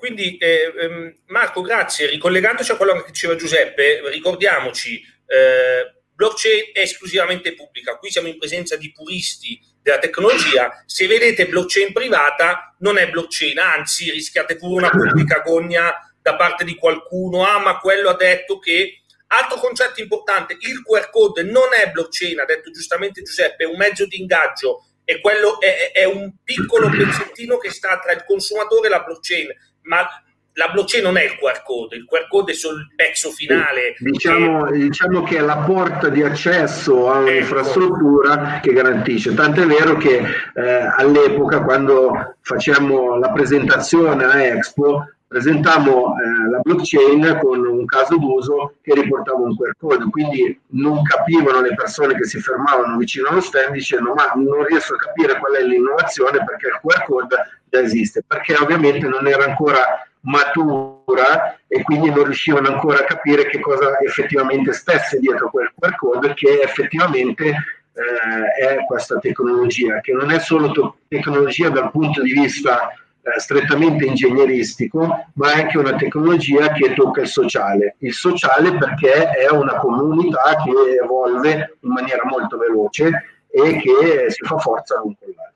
[0.05, 2.05] Quindi eh, ehm, Marco, grazie.
[2.05, 8.37] Ricollegandoci a quello che diceva Giuseppe, ricordiamoci, eh, blockchain è esclusivamente pubblica, qui siamo in
[8.37, 14.75] presenza di puristi della tecnologia, se vedete blockchain privata non è blockchain, anzi rischiate pure
[14.75, 15.91] una pubblica gogna
[16.21, 18.99] da parte di qualcuno, ah ma quello ha detto che...
[19.27, 23.75] Altro concetto importante, il QR code non è blockchain, ha detto giustamente Giuseppe, è un
[23.75, 28.87] mezzo di ingaggio, è, quello, è, è un piccolo pezzettino che sta tra il consumatore
[28.87, 29.47] e la blockchain
[29.85, 30.07] ma
[30.57, 33.95] la blockchain non è il QR code, il QR code è solo il pezzo finale.
[33.97, 38.67] Diciamo che, diciamo che è la porta di accesso a un'infrastruttura ecco.
[38.67, 39.33] che garantisce.
[39.33, 40.23] Tant'è vero che
[40.55, 48.17] eh, all'epoca, quando facciamo la presentazione a Expo, presentammo eh, la blockchain con un caso
[48.17, 53.29] d'uso che riportava un QR code, quindi non capivano le persone che si fermavano vicino
[53.29, 57.35] allo stand dicendo ma non riesco a capire qual è l'innovazione perché il QR code
[57.69, 63.47] già esiste, perché ovviamente non era ancora matura e quindi non riuscivano ancora a capire
[63.47, 67.45] che cosa effettivamente stesse dietro quel QR code che effettivamente
[67.95, 72.91] eh, è questa tecnologia, che non è solo to- tecnologia dal punto di vista
[73.37, 77.95] strettamente ingegneristico, ma è anche una tecnologia che tocca il sociale.
[77.99, 83.09] Il sociale perché è una comunità che evolve in maniera molto veloce
[83.49, 85.53] e che si fa forza l'un con l'altro.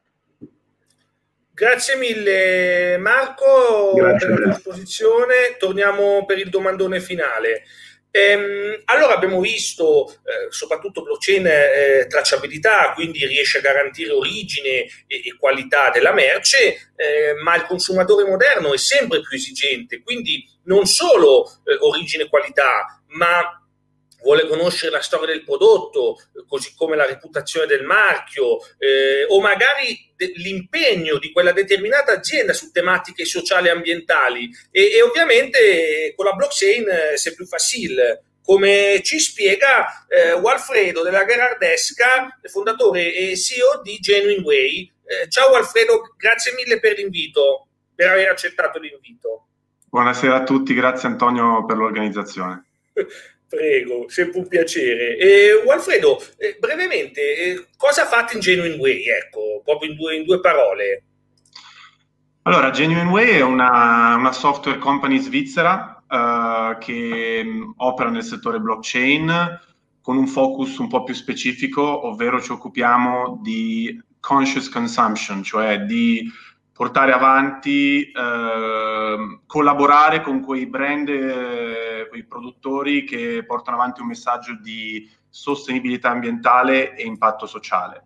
[1.52, 5.34] Grazie mille Marco Grazie per la tua esposizione.
[5.58, 7.64] Torniamo per il domandone finale.
[8.12, 15.22] Ehm, allora abbiamo visto eh, soprattutto blockchain eh, tracciabilità, quindi riesce a garantire origine e,
[15.24, 20.86] e qualità della merce, eh, ma il consumatore moderno è sempre più esigente, quindi non
[20.86, 23.59] solo eh, origine e qualità, ma
[24.22, 30.14] vuole conoscere la storia del prodotto, così come la reputazione del marchio, eh, o magari
[30.16, 34.50] de- l'impegno di quella determinata azienda su tematiche sociali e ambientali.
[34.72, 38.24] E, e ovviamente con la blockchain eh, c'est più facile.
[38.44, 44.92] Come ci spiega eh, Walfredo della Gerardesca, fondatore e CEO di Genuine Way.
[45.06, 49.46] Eh, ciao Alfredo, grazie mille per l'invito, per aver accettato l'invito.
[49.86, 52.66] Buonasera a tutti, grazie Antonio per l'organizzazione.
[53.50, 55.18] Prego, sempre un piacere.
[55.18, 59.06] E, Alfredo, eh, brevemente, eh, cosa fate in Genuine Way?
[59.08, 61.04] Ecco, proprio in due, in due parole.
[62.44, 68.60] Allora, Genuine Way è una, una software company svizzera uh, che um, opera nel settore
[68.60, 69.60] blockchain
[70.02, 76.24] con un focus un po' più specifico, ovvero ci occupiamo di conscious consumption, cioè di
[76.80, 84.58] portare avanti, eh, collaborare con quei brand, eh, quei produttori che portano avanti un messaggio
[84.62, 88.06] di sostenibilità ambientale e impatto sociale.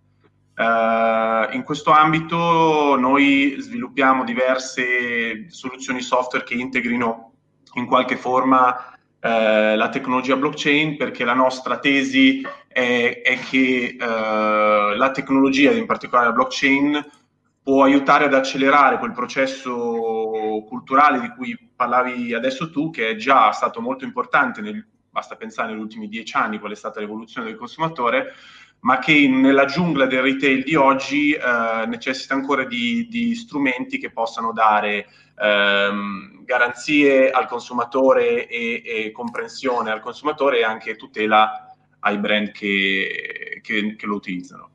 [0.55, 7.33] Uh, in questo ambito noi sviluppiamo diverse soluzioni software che integrino
[7.73, 14.95] in qualche forma eh, la tecnologia blockchain perché la nostra tesi è, è che eh,
[14.95, 17.21] la tecnologia, in particolare la blockchain,
[17.63, 23.52] può aiutare ad accelerare quel processo culturale di cui parlavi adesso tu, che è già
[23.52, 27.56] stato molto importante, nel, basta pensare negli ultimi dieci anni qual è stata l'evoluzione del
[27.56, 28.34] consumatore,
[28.82, 34.12] ma che nella giungla del retail di oggi eh, necessita ancora di, di, strumenti che
[34.12, 35.08] possano dare
[35.39, 43.62] ehm, garanzie al consumatore e, e, comprensione al consumatore e anche tutela ai brand che,
[43.63, 44.69] che, che lo utilizzano.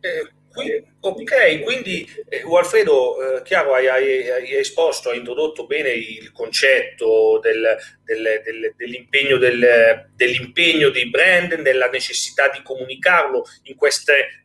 [0.00, 0.32] Eh,
[1.00, 7.38] Ok, quindi eh, Alfredo, eh, chiaro, hai, hai, hai, esposto, hai introdotto bene il concetto
[7.40, 13.76] del, del, del, dell'impegno, dell'impegno, dei brand, della necessità di comunicarlo in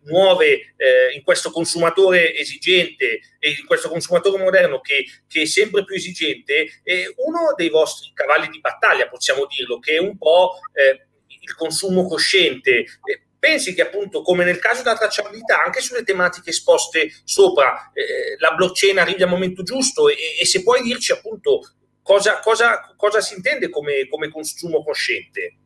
[0.04, 5.84] nuove, eh, in questo consumatore esigente e in questo consumatore moderno che, che è sempre
[5.84, 10.60] più esigente, è uno dei vostri cavalli di battaglia, possiamo dirlo, che è un po'
[10.74, 11.08] eh,
[11.41, 12.86] il consumo cosciente.
[13.04, 18.36] Eh, pensi che appunto come nel caso della tracciabilità anche sulle tematiche esposte sopra eh,
[18.38, 21.62] la blockchain arrivi al momento giusto e, e se puoi dirci appunto
[22.04, 25.58] cosa, cosa, cosa si intende come, come, consumo cosciente?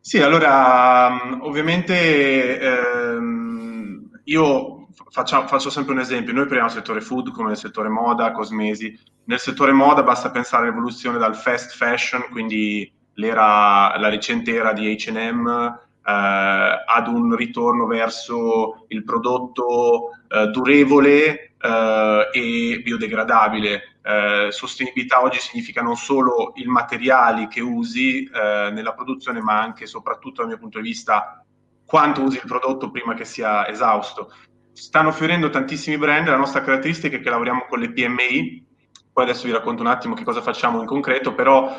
[0.00, 6.32] Sì allora ovviamente ehm, io faccio, faccio sempre un esempio.
[6.32, 8.98] Noi prendiamo il settore food come nel settore moda cosmesi.
[9.24, 14.94] Nel settore moda basta pensare all'evoluzione dal fast fashion quindi l'era la recente era di
[14.94, 23.98] H&M ad un ritorno verso il prodotto eh, durevole eh, e biodegradabile.
[24.02, 29.84] Eh, sostenibilità oggi significa non solo i materiali che usi eh, nella produzione, ma anche
[29.84, 31.44] e soprattutto dal mio punto di vista
[31.84, 34.32] quanto usi il prodotto prima che sia esausto.
[34.72, 38.66] Stanno fiorendo tantissimi brand, la nostra caratteristica è che lavoriamo con le PMI,
[39.12, 41.76] poi adesso vi racconto un attimo che cosa facciamo in concreto, però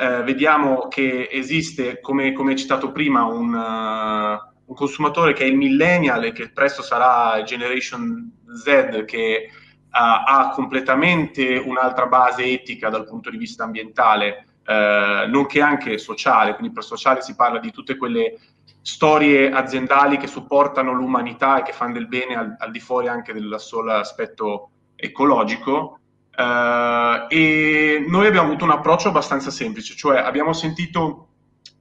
[0.00, 5.56] eh, vediamo che esiste, come, come citato prima, un, uh, un, consumatore che è il
[5.56, 8.30] millennial e che presto sarà Generation
[8.62, 15.60] Z, che uh, ha completamente un'altra base etica dal punto di vista ambientale, uh, nonché
[15.60, 16.54] anche sociale.
[16.54, 18.38] Quindi per sociale si parla di tutte quelle
[18.80, 23.32] storie aziendali che supportano l'umanità e che fanno del bene al, al di fuori anche
[23.32, 25.98] del solo aspetto ecologico.
[26.38, 31.30] Uh, e noi abbiamo avuto un approccio abbastanza semplice, cioè abbiamo sentito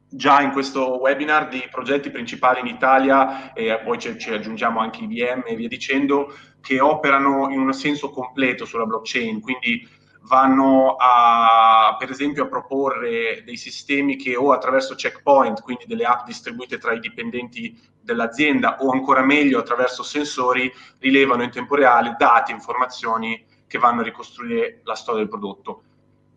[0.09, 5.43] già in questo webinar di progetti principali in Italia e poi ci, aggiungiamo anche IBM
[5.45, 9.87] e via dicendo che operano in un senso completo sulla blockchain, quindi
[10.21, 16.25] vanno a, per esempio a proporre dei sistemi che o attraverso checkpoint, quindi delle app
[16.25, 22.51] distribuite tra i dipendenti dell'azienda o ancora meglio attraverso sensori, rilevano in tempo reale dati,
[22.51, 25.83] informazioni che vanno a ricostruire la storia del prodotto.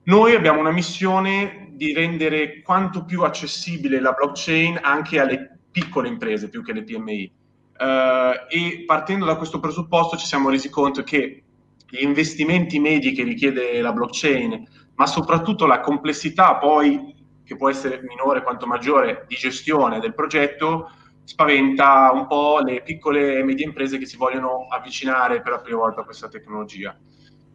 [0.05, 6.49] Noi abbiamo una missione di rendere quanto più accessibile la blockchain anche alle piccole imprese
[6.49, 7.33] più che alle PMI.
[7.79, 11.45] Uh, eh, e partendo da questo presupposto ci siamo resi conto che
[11.88, 17.14] gli investimenti medi che richiede la blockchain, ma soprattutto la complessità poi,
[17.45, 20.90] che può essere minore quanto maggiore, di gestione del progetto,
[21.25, 25.79] spaventa un po' le piccole e medie imprese che si vogliono avvicinare per la prima
[25.79, 26.97] volta a questa tecnologia.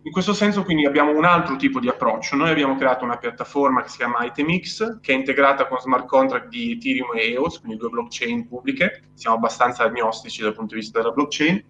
[0.05, 2.35] In questo senso quindi abbiamo un altro tipo di approccio.
[2.35, 6.47] Noi abbiamo creato una piattaforma che si chiama ItemX, che è integrata con smart contract
[6.47, 9.01] di Ethereum e EOS, quindi due blockchain pubbliche.
[9.15, 11.65] Siamo abbastanza agnostici dal punto di vista della blockchain.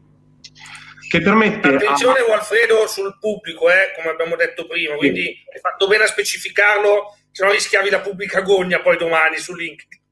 [1.08, 2.34] Che permette Attenzione a...
[2.34, 5.43] Alfredo sul pubblico, eh, come abbiamo detto prima, quindi sì.
[5.54, 10.04] hai fatto bene a specificarlo, se no rischiavi la pubblica gogna poi domani su LinkedIn.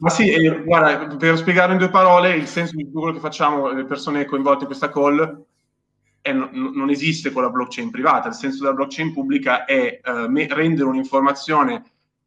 [0.00, 3.70] Ma sì, eh, guarda, per spiegare in due parole, il senso di quello che facciamo,
[3.70, 5.46] le persone coinvolte in questa call,
[6.20, 10.88] è, non esiste con la blockchain privata, il senso della blockchain pubblica è eh, rendere
[10.88, 11.82] un'informazione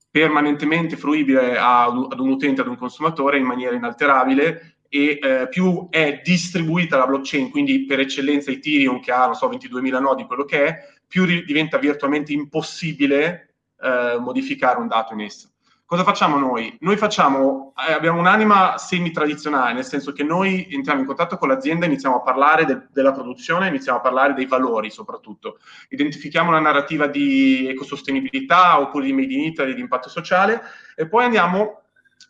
[0.10, 5.88] permanentemente fruibile a, ad un utente, ad un consumatore in maniera inalterabile e eh, più
[5.89, 10.45] è distribuita la blockchain, quindi per eccellenza Ethereum che ha, non so, 22.000 nodi, quello
[10.45, 10.77] che è,
[11.08, 15.49] più ri- diventa virtualmente impossibile eh, modificare un dato in essa.
[15.93, 16.75] Cosa facciamo noi?
[16.79, 21.86] Noi facciamo, eh, abbiamo un'anima semi-tradizionale, nel senso che noi entriamo in contatto con l'azienda,
[21.86, 25.60] iniziamo a parlare de- della produzione, iniziamo a parlare dei valori soprattutto.
[25.89, 30.63] Identifichiamo una narrativa di ecosostenibilità oppure di Made in Italy, di impatto sociale
[30.96, 31.81] e poi andiamo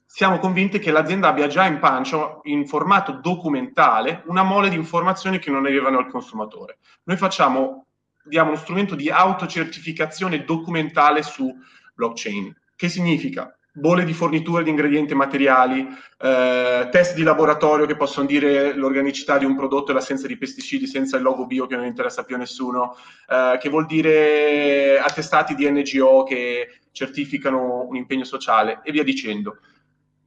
[0.05, 5.39] siamo convinti che l'azienda abbia già in pancia, in formato documentale, una mole di informazioni
[5.39, 6.79] che non arrivano al consumatore.
[7.03, 7.85] Noi facciamo,
[8.25, 11.49] diamo uno strumento di autocertificazione documentale su
[11.95, 12.53] blockchain.
[12.75, 13.55] Che significa?
[13.75, 15.87] bolle di forniture di ingredienti e materiali,
[16.19, 20.85] eh, test di laboratorio che possono dire l'organicità di un prodotto e l'assenza di pesticidi
[20.85, 22.95] senza il logo bio che non interessa più a nessuno,
[23.27, 29.57] eh, che vuol dire attestati di NGO che certificano un impegno sociale e via dicendo.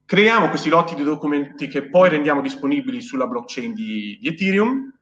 [0.05, 4.93] Creiamo questi lotti di documenti che poi rendiamo disponibili sulla blockchain di, di Ethereum,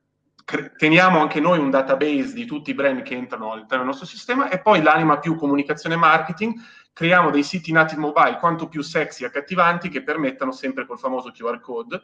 [0.77, 4.51] teniamo anche noi un database di tutti i brand che entrano all'interno del nostro sistema
[4.51, 6.55] e poi l'anima più comunicazione e marketing
[6.95, 11.33] creiamo dei siti nati mobile quanto più sexy e accattivanti che permettano sempre col famoso
[11.33, 12.03] QR code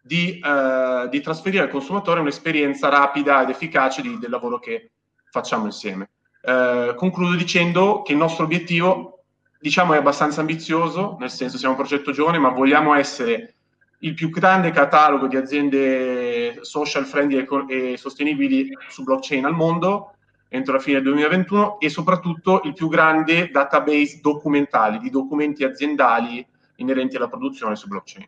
[0.00, 4.92] di, eh, di trasferire al consumatore un'esperienza rapida ed efficace di, del lavoro che
[5.30, 6.10] facciamo insieme.
[6.40, 9.24] Eh, concludo dicendo che il nostro obiettivo,
[9.58, 13.54] diciamo, è abbastanza ambizioso, nel senso siamo un progetto giovane, ma vogliamo essere
[14.02, 20.12] il più grande catalogo di aziende social friendly e, e sostenibili su blockchain al mondo
[20.48, 26.46] entro la fine del 2021 e soprattutto il più grande database documentali di documenti aziendali
[26.76, 28.26] inerenti alla produzione su blockchain.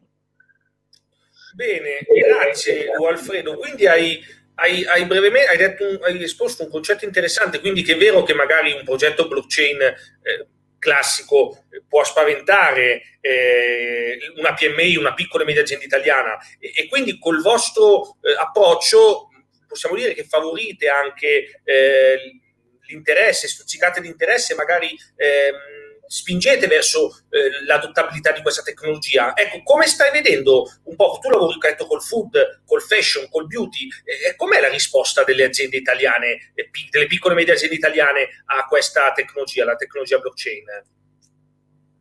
[1.55, 3.57] Bene, grazie Alfredo.
[3.57, 4.23] Quindi hai,
[4.57, 8.35] hai, hai brevemente hai, detto hai, esposto un concetto interessante, quindi che è vero che
[8.35, 10.47] magari un progetto blockchain eh,
[10.79, 16.89] classico eh, può spaventare eh, una PMI, una piccola e media azienda italiana e, e
[16.89, 19.30] quindi col vostro eh, approccio
[19.71, 22.19] possiamo dire che favorite anche eh,
[22.89, 25.55] l'interesse, stuzzicate l'interesse, magari ehm,
[26.05, 29.37] spingete verso eh, l'adottabilità di questa tecnologia.
[29.37, 33.87] Ecco, come stai vedendo un po', tu lavori detto, col food, col fashion, col beauty,
[34.05, 36.53] eh, com'è la risposta delle aziende italiane,
[36.91, 40.65] delle piccole e medie aziende italiane a questa tecnologia, la tecnologia blockchain?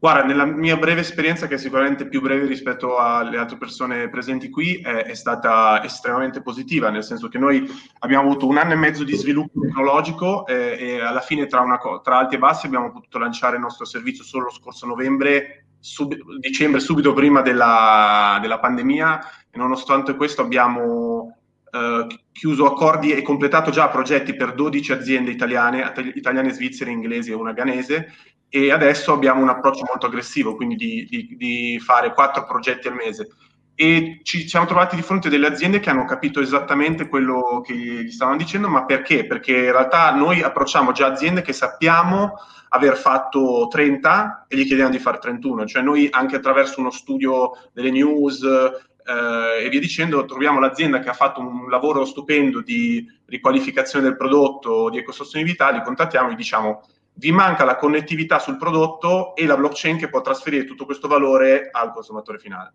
[0.02, 4.50] Guarda, nella mia breve esperienza, che è sicuramente più breve rispetto alle altre persone presenti
[4.50, 7.70] qui, è, è, stata estremamente positiva, nel senso che noi
[8.00, 11.78] abbiamo avuto un anno e mezzo di sviluppo tecnologico eh, e alla fine tra, una,
[12.02, 16.16] tra, alti e bassi abbiamo potuto lanciare il nostro servizio solo lo scorso novembre, sub,
[16.39, 19.20] dicembre, subito prima della, della, pandemia.
[19.52, 21.39] E nonostante questo abbiamo
[21.72, 27.36] eh, chiuso accordi e completato già progetti per 12 aziende italiane, italiane, svizzere, inglesi e
[27.36, 28.14] una ghanese
[28.50, 32.95] e adesso abbiamo un approccio molto aggressivo, quindi di, di, di fare quattro progetti al
[32.95, 33.30] mese.
[33.76, 37.74] E ci siamo trovati di fronte a delle aziende che hanno capito esattamente quello che
[37.74, 39.26] gli stavano dicendo, ma perché?
[39.26, 42.34] Perché in realtà noi approcciamo già aziende che sappiamo
[42.70, 47.52] aver fatto 30 e gli chiediamo di fare 31, cioè noi anche attraverso uno studio
[47.72, 53.06] delle news eh, e via dicendo troviamo l'azienda che ha fatto un lavoro stupendo di
[53.26, 56.84] riqualificazione del prodotto, di ecosostenibilità, li contattiamo e diciamo
[57.20, 61.68] vi manca la connettività sul prodotto e la blockchain che può trasferire tutto questo valore
[61.70, 62.74] al consumatore finale.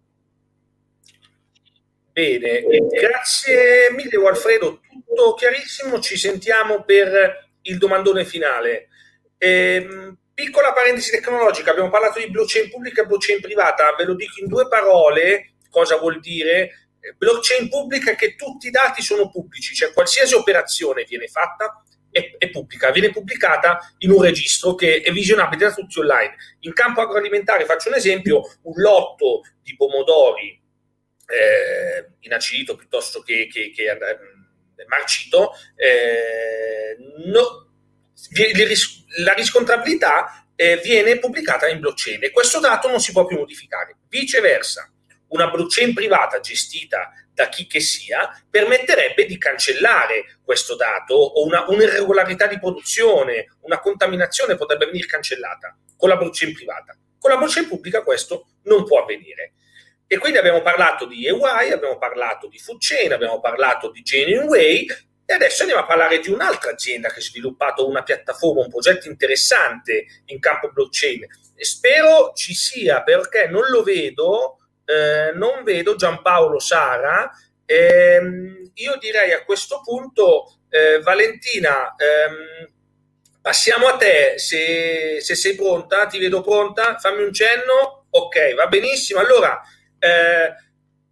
[2.13, 8.89] Bene, grazie mille Alfredo, tutto chiarissimo, ci sentiamo per il domandone finale.
[9.39, 14.41] Eh, piccola parentesi tecnologica, abbiamo parlato di blockchain pubblica e blockchain privata, ve lo dico
[14.41, 16.91] in due parole, cosa vuol dire?
[17.17, 21.84] Blockchain pubblica è che tutti i dati sono pubblici, cioè qualsiasi operazione viene fatta
[22.15, 26.37] è, è, pubblica, viene pubblicata in un registro che è visionabile da tutti online.
[26.61, 30.62] In campo agroalimentare, faccio un esempio, un lotto di pomodori
[31.27, 37.69] eh, inacidito piuttosto che, che, che eh, marcito, eh, no,
[39.19, 43.97] la riscontrabilità eh, viene pubblicata in blockchain e questo dato non si può più modificare.
[44.09, 44.89] Viceversa,
[45.35, 51.64] una blockchain privata gestita da chi che sia, permetterebbe di cancellare questo dato o una,
[51.68, 56.97] un'irregolarità di produzione, una contaminazione potrebbe venire cancellata con la blockchain privata.
[57.18, 59.55] Con la blockchain pubblica questo non può avvenire.
[60.07, 64.45] E quindi abbiamo parlato di EY, abbiamo parlato di Food Chain, abbiamo parlato di Genuine
[64.45, 64.87] Way
[65.26, 69.09] e adesso andiamo a parlare di un'altra azienda che ha sviluppato una piattaforma, un progetto
[69.09, 71.26] interessante in campo blockchain.
[71.57, 77.30] E spero ci sia perché non lo vedo eh, non vedo Giampaolo Sara.
[77.66, 82.72] Ehm, io direi a questo punto, eh, Valentina, ehm,
[83.41, 84.35] passiamo a te.
[84.39, 88.07] Se, se, sei pronta, ti vedo pronta, fammi un cenno.
[88.11, 89.20] Ok, va benissimo.
[89.20, 89.61] Allora,
[89.99, 90.55] eh,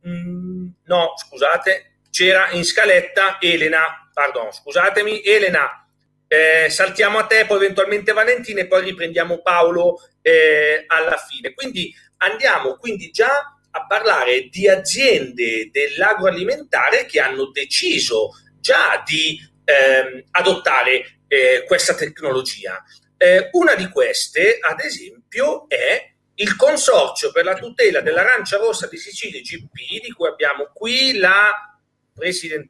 [0.00, 5.86] mh, mm, no, scusate, c'era in scaletta Elena, pardon, scusatemi, Elena.
[6.28, 11.52] Eh, saltiamo a te, poi eventualmente Valentina e poi riprendiamo Paolo eh, alla fine.
[11.52, 20.24] Quindi andiamo quindi già a parlare di aziende dell'agroalimentare che hanno deciso già di ehm,
[20.32, 22.82] adottare eh, questa tecnologia.
[23.16, 28.96] Eh, una di queste, ad esempio, è il Consorzio per la tutela dell'arancia rossa di
[28.96, 31.78] Sicilia GP, di cui abbiamo qui la
[32.12, 32.68] president-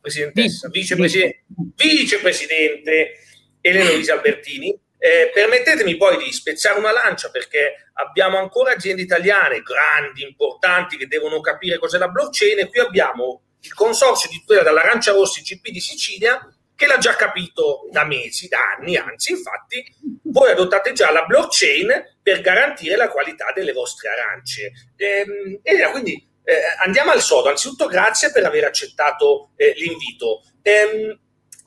[0.00, 1.44] presidentessa, vicepresidente,
[1.76, 3.18] vicepresidente
[3.60, 4.78] Elena Luisa Albertini.
[4.98, 11.06] Eh, permettetemi poi di spezzare una lancia perché abbiamo ancora aziende italiane grandi, importanti, che
[11.06, 15.70] devono capire cos'è la blockchain e qui abbiamo il consorzio di tutela dall'Arancia Rossi GP
[15.70, 16.40] di Sicilia
[16.74, 19.82] che l'ha già capito da mesi, da anni, anzi, infatti,
[20.24, 24.72] voi adottate già la blockchain per garantire la qualità delle vostre arance.
[24.96, 27.48] Ehm, e quindi eh, andiamo al sodo.
[27.48, 30.42] Anzitutto grazie per aver accettato eh, l'invito.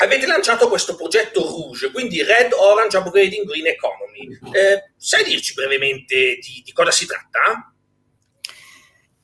[0.02, 4.39] Avete lanciato questo progetto Rouge, quindi Red Orange Upgrading Green Economy.
[4.54, 7.68] Eh, sai dirci brevemente di, di cosa si tratta?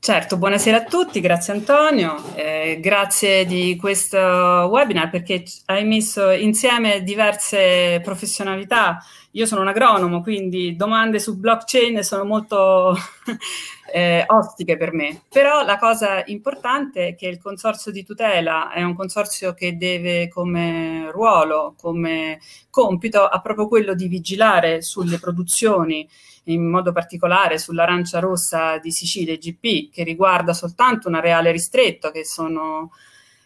[0.05, 7.01] Certo, buonasera a tutti, grazie Antonio, eh, grazie di questo webinar perché hai messo insieme
[7.01, 8.99] diverse professionalità.
[9.31, 12.95] Io sono un agronomo, quindi domande su blockchain sono molto
[13.91, 15.23] eh, ostiche per me.
[15.27, 20.27] Però la cosa importante è che il consorzio di tutela è un consorzio che deve
[20.27, 22.39] come ruolo, come
[22.69, 26.07] compito, ha proprio quello di vigilare sulle produzioni
[26.45, 32.25] in modo particolare sull'arancia rossa di Sicilia GP, che riguarda soltanto un areale ristretto, che
[32.25, 32.91] sono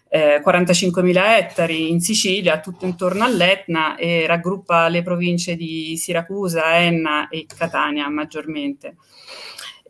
[0.09, 7.29] eh, 45.000 ettari in Sicilia, tutto intorno all'Etna, e raggruppa le province di Siracusa, Enna
[7.29, 8.95] e Catania maggiormente.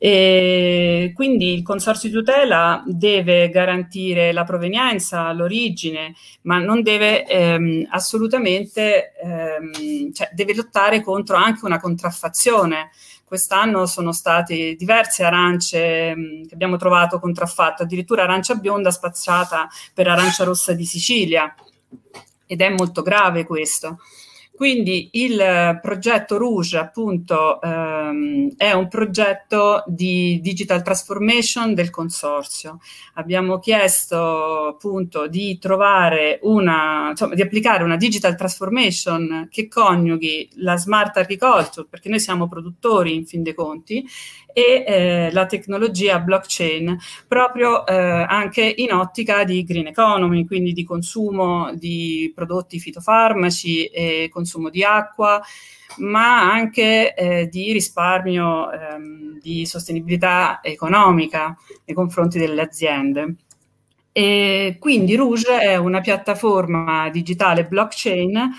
[0.01, 7.85] E quindi il consorzio di tutela deve garantire la provenienza, l'origine, ma non deve ehm,
[7.89, 12.91] assolutamente, ehm, cioè deve lottare contro anche una contraffazione.
[13.25, 20.07] Quest'anno sono state diverse arance mh, che abbiamo trovato contraffatte, addirittura arancia bionda spacciata per
[20.07, 21.53] arancia rossa di Sicilia
[22.45, 23.99] ed è molto grave questo.
[24.59, 32.79] Quindi il progetto Rouge appunto ehm, è un progetto di digital transformation del consorzio.
[33.13, 40.75] Abbiamo chiesto appunto di trovare una, insomma, di applicare una digital transformation che coniughi la
[40.75, 44.05] smart agriculture, perché noi siamo produttori in fin dei conti,
[44.53, 46.97] e eh, la tecnologia blockchain
[47.27, 54.29] proprio eh, anche in ottica di green economy, quindi di consumo di prodotti fitofarmaci e
[54.31, 55.41] consumo di acqua,
[55.97, 63.35] ma anche eh, di risparmio, ehm, di sostenibilità economica nei confronti delle aziende.
[64.11, 68.51] E quindi Rouge è una piattaforma digitale blockchain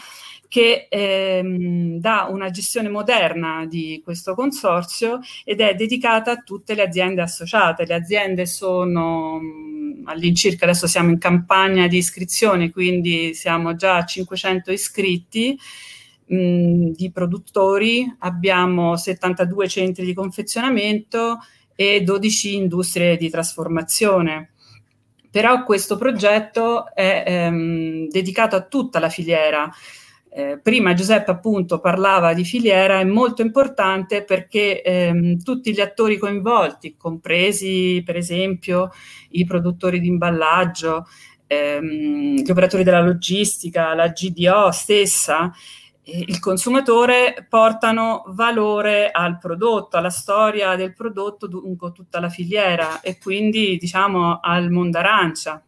[0.51, 6.82] che ehm, dà una gestione moderna di questo consorzio ed è dedicata a tutte le
[6.82, 7.86] aziende associate.
[7.86, 14.05] Le aziende sono mh, all'incirca, adesso siamo in campagna di iscrizione, quindi siamo già a
[14.05, 15.57] 500 iscritti
[16.26, 21.38] mh, di produttori, abbiamo 72 centri di confezionamento
[21.76, 24.51] e 12 industrie di trasformazione.
[25.30, 29.72] Però questo progetto è ehm, dedicato a tutta la filiera,
[30.33, 36.18] eh, prima Giuseppe appunto parlava di filiera, è molto importante perché ehm, tutti gli attori
[36.18, 38.91] coinvolti, compresi per esempio
[39.31, 41.07] i produttori di imballaggio,
[41.49, 45.53] ehm, gli operatori della logistica, la GDO stessa,
[46.03, 53.01] eh, il consumatore portano valore al prodotto, alla storia del prodotto lungo tutta la filiera
[53.01, 55.61] e quindi diciamo al mondo arancia.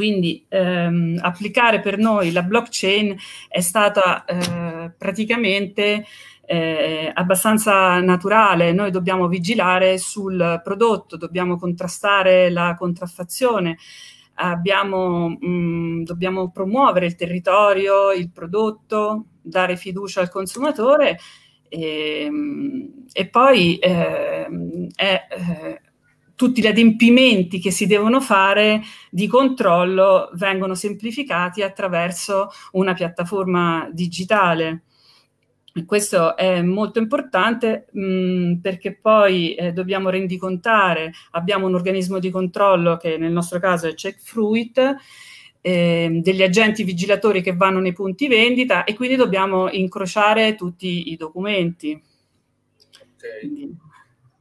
[0.00, 3.14] Quindi ehm, applicare per noi la blockchain
[3.48, 6.06] è stata eh, praticamente
[6.46, 8.72] eh, abbastanza naturale.
[8.72, 13.76] Noi dobbiamo vigilare sul prodotto, dobbiamo contrastare la contraffazione.
[14.36, 21.18] Abbiamo, mh, dobbiamo promuovere il territorio, il prodotto, dare fiducia al consumatore
[21.68, 22.30] e,
[23.12, 24.46] e poi eh,
[24.94, 25.26] è,
[26.40, 28.80] tutti gli adempimenti che si devono fare
[29.10, 34.84] di controllo vengono semplificati attraverso una piattaforma digitale.
[35.84, 42.30] Questo è molto importante mh, mm, perché poi eh, dobbiamo rendicontare, abbiamo un organismo di
[42.30, 44.96] controllo che nel nostro caso è CheckFruit,
[45.60, 51.16] eh, degli agenti vigilatori che vanno nei punti vendita e quindi dobbiamo incrociare tutti i
[51.16, 52.02] documenti.
[53.18, 53.76] Okay.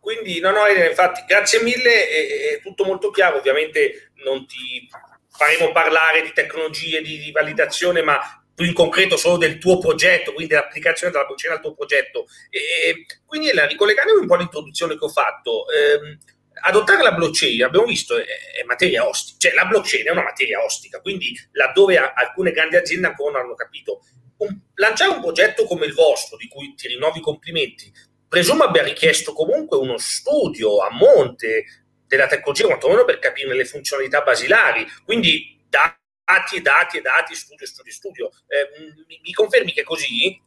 [0.09, 3.37] Quindi, no, no, infatti, grazie mille, è, è, tutto molto chiaro.
[3.37, 4.89] Ovviamente non ti
[5.29, 8.19] faremo parlare di tecnologie di, di validazione, ma
[8.55, 12.25] più in concreto solo del tuo progetto, quindi dell'applicazione della blockchain al tuo progetto.
[12.49, 16.17] E, quindi, ricollegandomi un po' all'introduzione che ho fatto, ehm,
[16.63, 20.63] adottare la blockchain, abbiamo visto, è, è, materia ostica, cioè la blockchain è una materia
[20.63, 24.01] ostica, quindi laddove alcune grandi aziende ancora non hanno capito,
[24.37, 27.91] un, lanciare un progetto come il vostro, di cui ti rinnovi i complimenti,
[28.29, 31.65] presumo abbia richiesto comunque uno studio a monte
[32.07, 34.85] della tecnologia, quantomeno per capire le funzionalità basilari.
[35.03, 38.29] Quindi dati e dati e dati, studio, studio, studio.
[38.47, 38.69] Eh,
[39.07, 40.39] mi, mi, confermi che è così?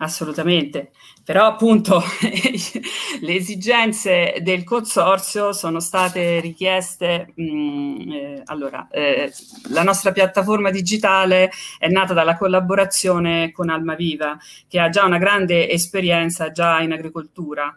[0.00, 0.92] Assolutamente,
[1.24, 2.00] però appunto
[3.20, 9.32] le esigenze del consorzio sono state richieste, mh, mm, eh, allora eh,
[9.70, 14.38] la nostra piattaforma digitale è nata dalla collaborazione con Almaviva
[14.68, 17.76] che ha già una grande esperienza già in agricoltura.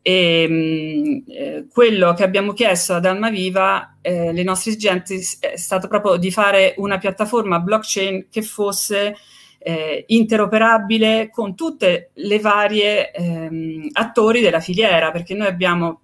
[0.00, 5.56] E mh, mm, eh, quello che abbiamo chiesto ad Almaviva, eh, le nostre esigenze, è
[5.56, 9.16] stato proprio di fare una piattaforma blockchain che fosse
[9.58, 16.00] eh, interoperabile con tutte le varie ehm, attori della filiera, perché noi abbiamo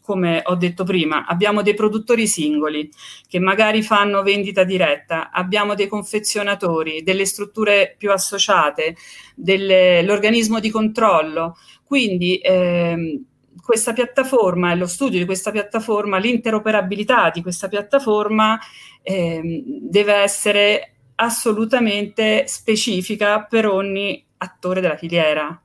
[0.00, 2.88] come ho detto prima, abbiamo dei produttori singoli
[3.26, 8.96] che magari fanno vendita diretta, abbiamo dei confezionatori, delle strutture più associate,
[9.34, 11.56] delle, l'organismo di controllo.
[11.84, 13.24] Quindi ehm,
[13.62, 18.58] questa piattaforma e lo studio di questa piattaforma, l'interoperabilità di questa piattaforma
[19.02, 25.60] ehm, deve essere assolutamente specifica per ogni attore della filiera.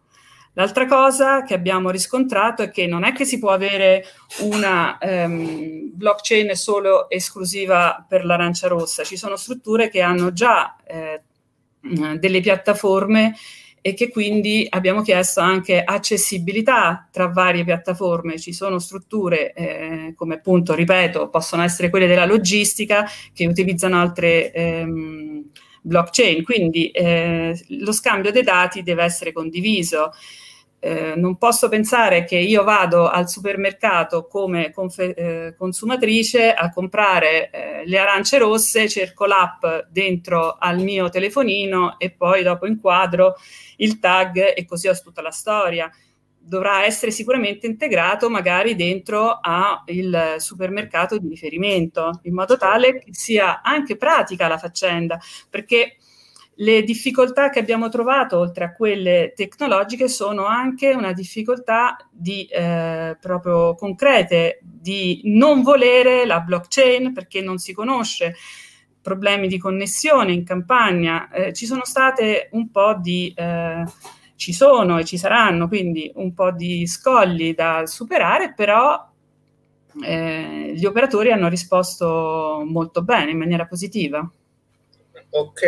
[0.55, 4.05] L'altra cosa che abbiamo riscontrato è che non è che si può avere
[4.41, 11.21] una um, blockchain solo esclusiva per l'arancia rossa, ci sono strutture che hanno già eh,
[12.19, 13.35] delle piattaforme
[13.85, 18.39] e che quindi abbiamo chiesto anche accessibilità tra varie piattaforme.
[18.39, 24.53] Ci sono strutture eh, come appunto, ripeto, possono essere quelle della logistica che utilizzano altre
[24.53, 25.43] ehm,
[25.81, 30.13] blockchain, quindi eh, lo scambio dei dati deve essere condiviso.
[30.85, 37.49] Eh, non posso pensare che io vado al supermercato come confe- eh, consumatrice a comprare
[37.51, 43.35] eh, le arance rosse, cerco l'app dentro al mio telefonino e poi dopo inquadro
[43.77, 45.89] il tag e così ho tutta la storia.
[46.37, 53.61] Dovrà essere sicuramente integrato magari dentro al supermercato di riferimento, in modo tale che sia
[53.61, 55.17] anche pratica la faccenda,
[55.49, 55.95] perché
[56.55, 63.17] le difficoltà che abbiamo trovato, oltre a quelle tecnologiche, sono anche una difficoltà di, eh,
[63.19, 68.35] proprio concrete di non volere la blockchain perché non si conosce,
[69.01, 71.29] problemi di connessione in campagna.
[71.31, 73.33] Eh, ci sono state un po' di...
[73.35, 73.83] Eh,
[74.35, 79.09] ci sono e ci saranno quindi un po' di scogli da superare, però
[80.01, 84.29] eh, gli operatori hanno risposto molto bene, in maniera positiva.
[85.35, 85.61] Ok,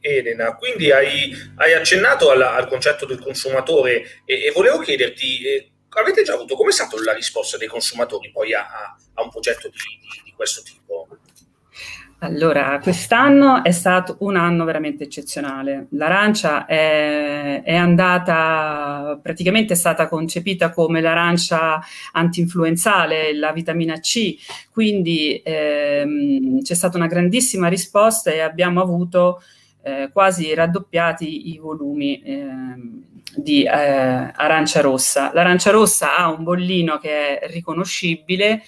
[0.00, 5.70] Elena, quindi hai, hai accennato alla, al concetto del consumatore e, e volevo chiederti, eh,
[5.88, 8.64] avete già avuto, come è stata la risposta dei consumatori poi a,
[9.14, 11.08] a un progetto di, di, di questo tipo?
[12.22, 15.86] Allora, quest'anno è stato un anno veramente eccezionale.
[15.92, 21.80] L'arancia è, è, andata, praticamente è stata concepita come l'arancia
[22.12, 24.36] antinfluenzale, la vitamina C,
[24.70, 29.42] quindi ehm, c'è stata una grandissima risposta e abbiamo avuto
[29.82, 32.44] eh, quasi raddoppiati i volumi eh,
[33.34, 35.30] di eh, arancia rossa.
[35.32, 38.62] L'arancia rossa ha un bollino che è riconoscibile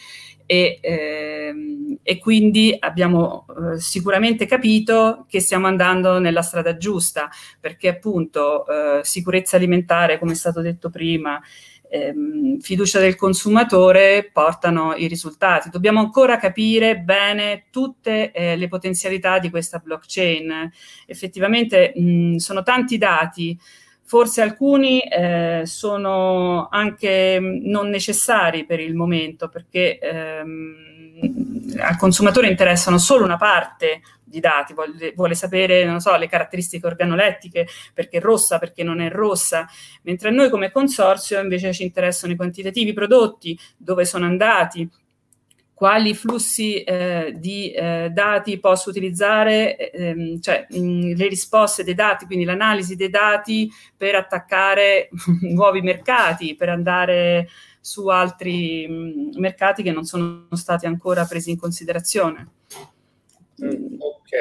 [0.52, 7.88] e, ehm, e quindi abbiamo eh, sicuramente capito che stiamo andando nella strada giusta, perché
[7.88, 11.40] appunto eh, sicurezza alimentare, come è stato detto prima,
[11.88, 15.70] ehm, fiducia del consumatore portano i risultati.
[15.70, 20.70] Dobbiamo ancora capire bene tutte eh, le potenzialità di questa blockchain.
[21.06, 23.58] Effettivamente mh, sono tanti dati
[24.12, 32.98] Forse alcuni eh, sono anche non necessari per il momento perché ehm, al consumatore interessano
[32.98, 38.20] solo una parte di dati, vuole, vuole, sapere, non so, le caratteristiche organolettiche, perché è
[38.20, 39.66] rossa, perché non è rossa,
[40.02, 44.86] mentre a noi come consorzio invece ci interessano i quantitativi prodotti, dove sono andati,
[45.74, 52.26] quali flussi eh, di eh, dati posso utilizzare, ehm, cioè mh, le risposte dei dati,
[52.26, 55.08] quindi l'analisi dei dati per attaccare
[55.42, 57.48] nuovi mercati, per andare
[57.80, 62.50] su altri mh, mercati che non sono stati ancora presi in considerazione.
[64.34, 64.38] Ok,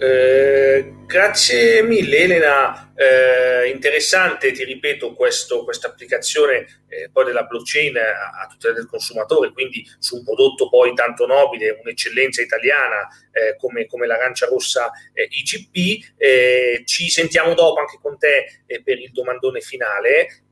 [0.00, 8.40] eh, grazie mille Elena, eh, interessante, ti ripeto, questa applicazione eh, poi della blockchain a,
[8.40, 13.84] a, tutela del consumatore, quindi su un prodotto poi tanto nobile, un'eccellenza italiana eh, come,
[13.84, 16.14] come, l'arancia rossa eh, IGP.
[16.16, 20.44] Eh, ci sentiamo dopo anche con te per il domandone finale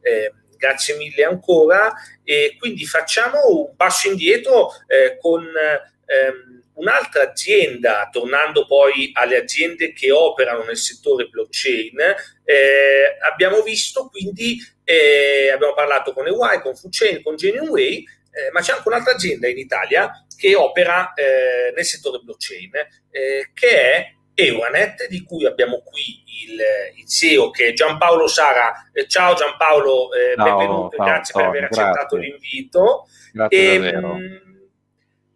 [0.58, 8.66] grazie mille ancora e quindi facciamo un passo indietro eh, con ehm, Un'altra azienda, tornando
[8.66, 11.98] poi alle aziende che operano nel settore blockchain,
[12.44, 18.60] eh, abbiamo visto quindi, eh, abbiamo parlato con EY, con Foodchain, con Genuineway, eh, ma
[18.60, 22.70] c'è anche un'altra azienda in Italia che opera eh, nel settore blockchain,
[23.10, 26.60] eh, che è Euronet, di cui abbiamo qui il,
[26.96, 28.90] il CEO che è Giampaolo Sara.
[28.92, 31.82] Eh, ciao Giampaolo, ciao, benvenuto, ciao, grazie ciao, per aver grazie.
[31.82, 33.06] accettato l'invito.
[33.32, 34.18] Grazie e, ehm, davvero.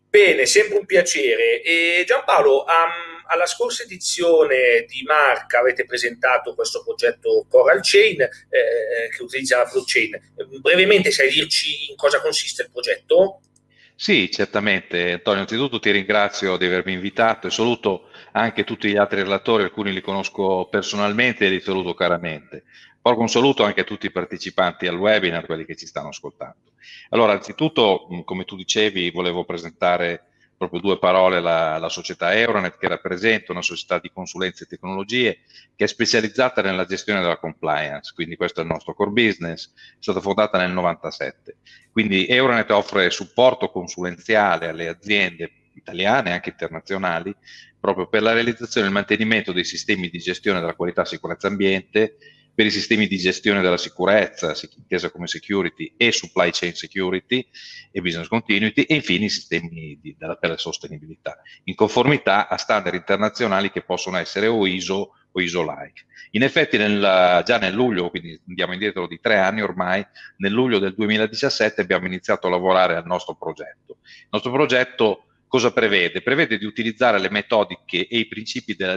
[0.09, 1.63] Bene, sempre un piacere.
[1.63, 9.09] E Giampaolo, um, alla scorsa edizione di Marca avete presentato questo progetto Coral Chain eh,
[9.15, 10.33] che utilizza la blockchain.
[10.61, 13.41] Brevemente sai dirci in cosa consiste il progetto?
[13.95, 15.13] Sì, certamente.
[15.13, 19.93] Antonio, innanzitutto ti ringrazio di avermi invitato e saluto anche tutti gli altri relatori, alcuni
[19.93, 22.65] li conosco personalmente e li saluto caramente.
[23.01, 26.73] Porgo un saluto anche a tutti i partecipanti al webinar, quelli che ci stanno ascoltando.
[27.11, 30.27] Allora, anzitutto, come tu dicevi, volevo presentare
[30.57, 35.41] proprio due parole la, la società Euronet che rappresenta una società di consulenze e tecnologie
[35.75, 39.97] che è specializzata nella gestione della compliance, quindi questo è il nostro core business, è
[39.99, 41.57] stata fondata nel 97.
[41.93, 47.35] Quindi Euronet offre supporto consulenziale alle aziende italiane e anche internazionali
[47.79, 52.17] proprio per la realizzazione e il mantenimento dei sistemi di gestione della qualità, sicurezza ambiente,
[52.57, 57.47] per i sistemi di gestione della sicurezza, intesa come security e supply chain security
[57.93, 62.57] e business continuity e infine i sistemi di, della, per la sostenibilità, in conformità a
[62.57, 66.07] standard internazionali che possono essere o ISO o ISO-like.
[66.31, 70.03] In effetti nel, già nel luglio, quindi andiamo indietro di tre anni ormai,
[70.39, 73.99] nel luglio del 2017 abbiamo iniziato a lavorare al nostro progetto.
[74.03, 76.23] Il nostro progetto cosa prevede?
[76.23, 78.97] Prevede di utilizzare le metodiche e i principi della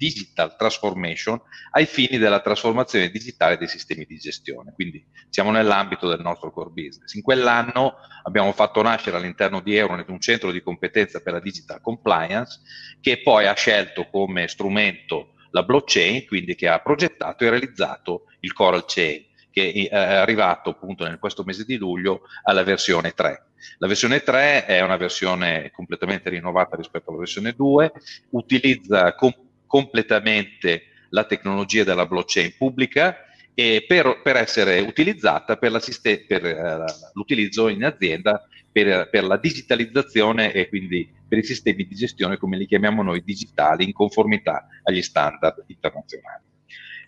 [0.00, 1.38] digital transformation
[1.72, 4.72] ai fini della trasformazione digitale dei sistemi di gestione.
[4.72, 7.12] Quindi siamo nell'ambito del nostro core business.
[7.12, 11.82] In quell'anno abbiamo fatto nascere all'interno di Euronet un centro di competenza per la digital
[11.82, 12.60] compliance
[13.02, 18.54] che poi ha scelto come strumento la blockchain, quindi che ha progettato e realizzato il
[18.54, 23.46] Coral Chain che è arrivato appunto in questo mese di luglio alla versione 3.
[23.78, 27.92] La versione 3 è una versione completamente rinnovata rispetto alla versione 2,
[28.30, 29.34] utilizza com-
[29.70, 33.16] completamente la tecnologia della blockchain pubblica
[33.54, 35.80] per, per essere utilizzata per,
[36.26, 41.94] per uh, l'utilizzo in azienda per, per, la digitalizzazione e quindi per i sistemi di
[41.94, 46.42] gestione, come li chiamiamo noi, digitali, in conformità agli standard internazionali.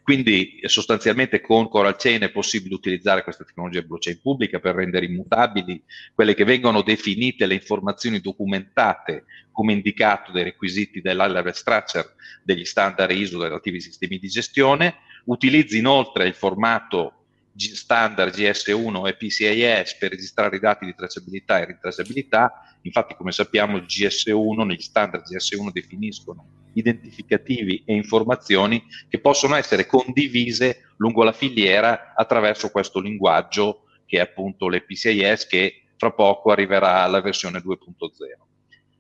[0.03, 5.81] Quindi sostanzialmente con Coral Chain è possibile utilizzare questa tecnologia blockchain pubblica per rendere immutabili
[6.13, 13.13] quelle che vengono definite le informazioni documentate come indicato dai requisiti dell'high structure degli standard
[13.13, 14.97] ISO relativi ai sistemi di gestione,
[15.27, 17.22] utilizzi inoltre il formato
[17.57, 22.79] standard GS1 e PCIS per registrare i dati di tracciabilità e ritracciabilità.
[22.83, 29.87] Infatti, come sappiamo, il GS1, negli standard GS1 definiscono identificativi e informazioni che possono essere
[29.87, 37.03] condivise lungo la filiera attraverso questo linguaggio che è appunto l'EPCIS che fra poco arriverà
[37.03, 38.51] alla versione 2.0.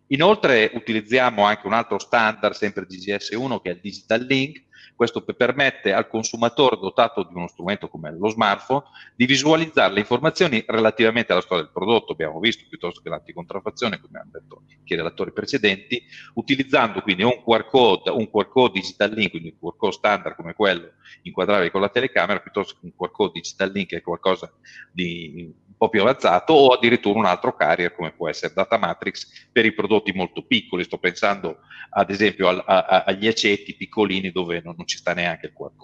[0.08, 4.62] Inoltre utilizziamo anche un altro standard, sempre GGS1, che è il Digital Link,
[4.94, 8.84] questo permette al consumatore dotato di uno strumento come lo smartphone
[9.14, 14.18] di visualizzare le informazioni relativamente alla storia del prodotto, abbiamo visto, piuttosto che l'anticontraffazione, come
[14.18, 16.02] hanno detto i relatori precedenti,
[16.34, 20.36] utilizzando quindi un QR code, un QR code digital link, quindi un QR code standard
[20.36, 24.02] come quello inquadrabile con la telecamera, piuttosto che un QR code digital link che è
[24.02, 24.52] qualcosa
[24.90, 25.52] di
[25.82, 29.72] po' più avanzato o addirittura un altro carrier come può essere Data Matrix per i
[29.72, 30.84] prodotti molto piccoli.
[30.84, 31.58] Sto pensando
[31.90, 35.74] ad esempio a, a, agli aceti piccolini dove non, non, ci sta neanche il code.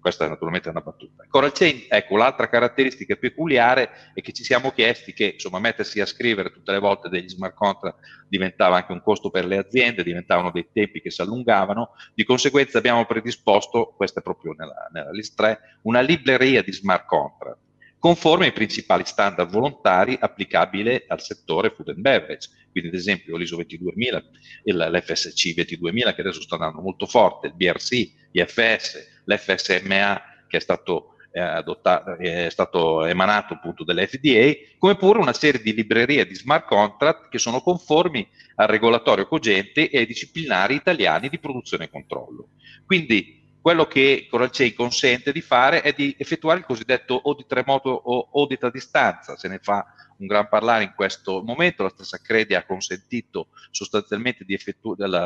[0.00, 1.26] Questa è naturalmente una battuta.
[1.28, 6.06] Coral Chain, ecco, l'altra caratteristica peculiare è che ci siamo chiesti che insomma, mettersi a
[6.06, 10.50] scrivere tutte le volte degli smart contract diventava anche un costo per le aziende, diventavano
[10.50, 15.36] dei tempi che si allungavano, di conseguenza abbiamo predisposto, questa è proprio nella, nella list
[15.36, 17.68] 3, una libreria di smart contract
[18.00, 22.48] conforme ai principali standard volontari applicabili al settore food and beverage.
[22.72, 24.24] Quindi, ad esempio, l'ISO 22000,
[24.64, 27.90] l'FSC 22000 che adesso sta andando molto forte, il BRC,
[28.32, 35.34] l'IFS, l'FSMA che è stato, eh, adottato, è stato emanato appunto dall'FDA, come pure una
[35.34, 38.26] serie di librerie di smart contract che sono conformi
[38.56, 42.48] al regolatorio cogente e ai disciplinari italiani di produzione e controllo.
[42.86, 47.90] Quindi quello che Coral Chain consente di fare è di effettuare il cosiddetto audit remoto
[47.90, 49.84] o audit a distanza, se ne fa
[50.20, 54.44] un gran parlare in questo momento, la stessa Credi ha consentito sostanzialmente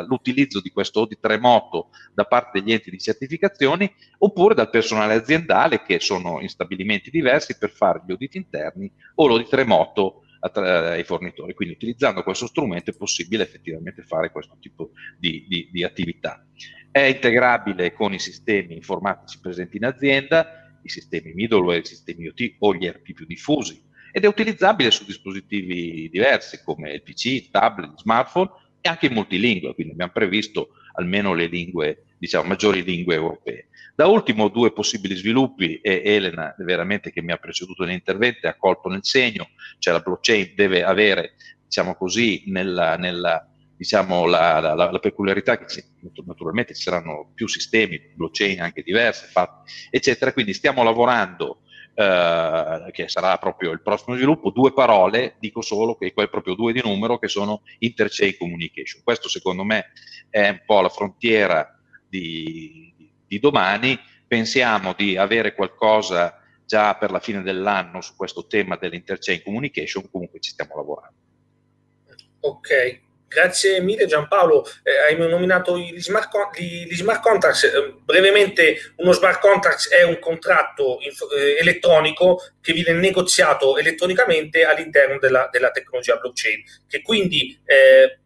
[0.07, 5.83] l'utilizzo di questo audit remoto da parte degli enti di certificazioni oppure dal personale aziendale
[5.83, 11.55] che sono in stabilimenti diversi per fare gli audit interni o l'audit remoto ai fornitori.
[11.55, 16.47] Quindi utilizzando questo strumento è possibile effettivamente fare questo tipo di, di, di attività.
[16.91, 22.57] È integrabile con i sistemi informatici presenti in azienda, i sistemi middleware, i sistemi IoT
[22.59, 23.83] o gli ERP più diffusi
[24.13, 28.49] ed è utilizzabile su dispositivi diversi come il PC, tablet, smartphone
[28.81, 33.69] e anche in multilingua, quindi abbiamo previsto almeno le lingue, diciamo, maggiori lingue europee.
[33.95, 38.89] Da ultimo due possibili sviluppi e Elena veramente che mi ha preceduto nell'intervento ha colto
[38.89, 44.99] nel segno, cioè la blockchain deve avere, diciamo così, nella, nella diciamo, la, la, la,
[44.99, 45.85] peculiarità che
[46.25, 51.61] naturalmente ci saranno più sistemi, blockchain anche diverse, fatti, eccetera, quindi stiamo lavorando
[51.95, 56.73] Uh, che sarà proprio il prossimo sviluppo, due parole, dico solo che poi proprio due
[56.73, 59.01] di numero, che sono interchain communication.
[59.05, 59.93] Questo secondo me
[60.29, 61.74] è un po' la frontiera
[62.15, 62.95] di,
[63.27, 69.43] di domani, pensiamo di avere qualcosa già per la fine dell'anno su questo tema dell'interchain
[69.43, 71.17] communication, comunque ci stiamo lavorando.
[72.41, 73.03] Ok,
[73.35, 77.65] Grazie mille Giampaolo, eh, hai nominato gli smart, gli, gli smart contracts.
[77.65, 84.63] Eh, brevemente, uno smart contract è un contratto inf- eh, elettronico che viene negoziato elettronicamente
[84.65, 88.21] all'interno della, della tecnologia blockchain, che quindi eh,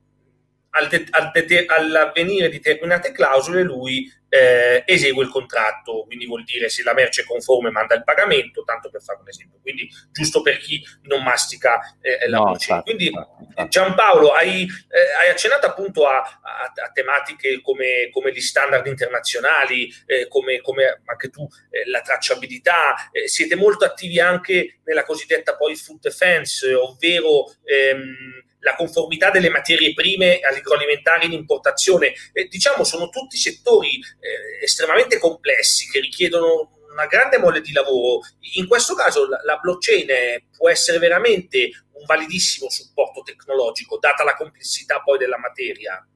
[0.70, 6.44] al de- al de- all'avvenire di determinate clausole lui eh, esegue il contratto, quindi vuol
[6.44, 9.88] dire se la merce è conforme manda il pagamento, tanto per fare un esempio, quindi
[10.12, 13.68] giusto per chi non mastica eh, la no, infatti, quindi infatti.
[13.68, 19.90] Giampaolo hai, eh, hai, accennato appunto a, a, a tematiche come, come, gli standard internazionali,
[20.06, 25.56] eh, come, come, anche tu eh, la tracciabilità, eh, siete molto attivi anche nella cosiddetta
[25.56, 32.12] poi food defense, ovvero ehm, la conformità delle materie prime agroalimentari in importazione.
[32.32, 38.20] Eh, diciamo, sono tutti settori eh, estremamente complessi che richiedono una grande mole di lavoro.
[38.56, 40.06] In questo caso la, la blockchain
[40.56, 46.06] può essere veramente un validissimo supporto tecnologico, data la complessità poi della materia.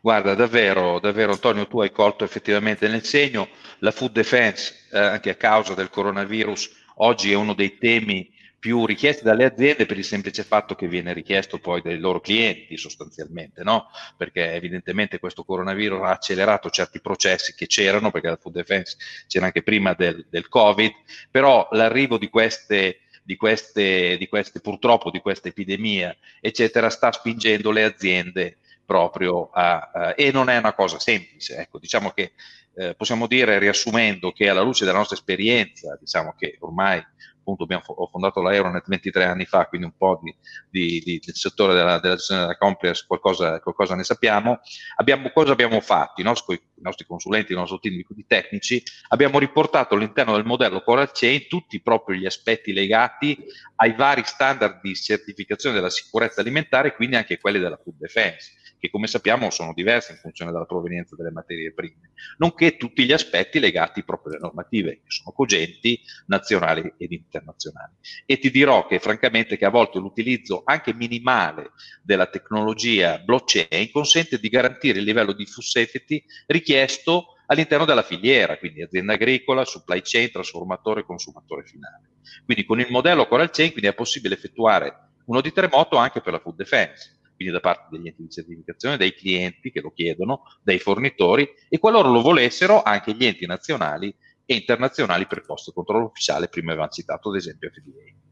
[0.00, 3.48] Guarda, davvero, davvero Antonio, tu hai colto effettivamente nel segno.
[3.80, 8.86] La food defense, eh, anche a causa del coronavirus, oggi è uno dei temi più
[8.86, 13.62] richiesti dalle aziende per il semplice fatto che viene richiesto poi dai loro clienti sostanzialmente,
[13.62, 13.86] no?
[14.16, 18.96] Perché evidentemente questo coronavirus ha accelerato certi processi che c'erano, perché la food defense
[19.28, 20.92] c'era anche prima del, del Covid,
[21.30, 27.70] però l'arrivo di queste, di queste, di queste, purtroppo di questa epidemia, eccetera, sta spingendo
[27.70, 32.32] le aziende proprio a, a e non è una cosa semplice, ecco, diciamo che
[32.74, 37.04] eh, possiamo dire, riassumendo, che alla luce della nostra esperienza, diciamo che ormai
[37.48, 40.34] appunto abbiamo, ho fondato l'Aeronet 23 anni fa, quindi un po' di,
[40.68, 44.60] di, di, del settore della, della gestione della compliance qualcosa, qualcosa, ne sappiamo.
[44.96, 46.20] Abbiamo, cosa abbiamo fatto?
[46.20, 50.82] I nostri, i nostri consulenti, il nostro team di tecnici, abbiamo riportato all'interno del modello
[50.82, 53.36] Coral Chain tutti proprio gli aspetti legati
[53.76, 58.90] ai vari standard di certificazione della sicurezza alimentare, quindi anche quelli della food defense che
[58.90, 63.58] come sappiamo sono diverse in funzione della provenienza delle materie prime, nonché tutti gli aspetti
[63.58, 67.94] legati proprio alle normative, che sono cogenti, nazionali ed internazionali.
[68.24, 71.72] E ti dirò che francamente che a volte l'utilizzo anche minimale
[72.02, 78.58] della tecnologia blockchain consente di garantire il livello di food safety richiesto all'interno della filiera,
[78.58, 82.10] quindi azienda agricola, supply chain, trasformatore, consumatore finale.
[82.44, 86.32] Quindi con il modello Coral Chain quindi è possibile effettuare un audit remoto anche per
[86.32, 90.42] la food defense quindi da parte degli enti di certificazione, dai clienti che lo chiedono,
[90.60, 94.12] dai fornitori e qualora lo volessero anche gli enti nazionali
[94.44, 98.26] e internazionali preposti al controllo ufficiale, prima avevamo citato ad esempio FDA.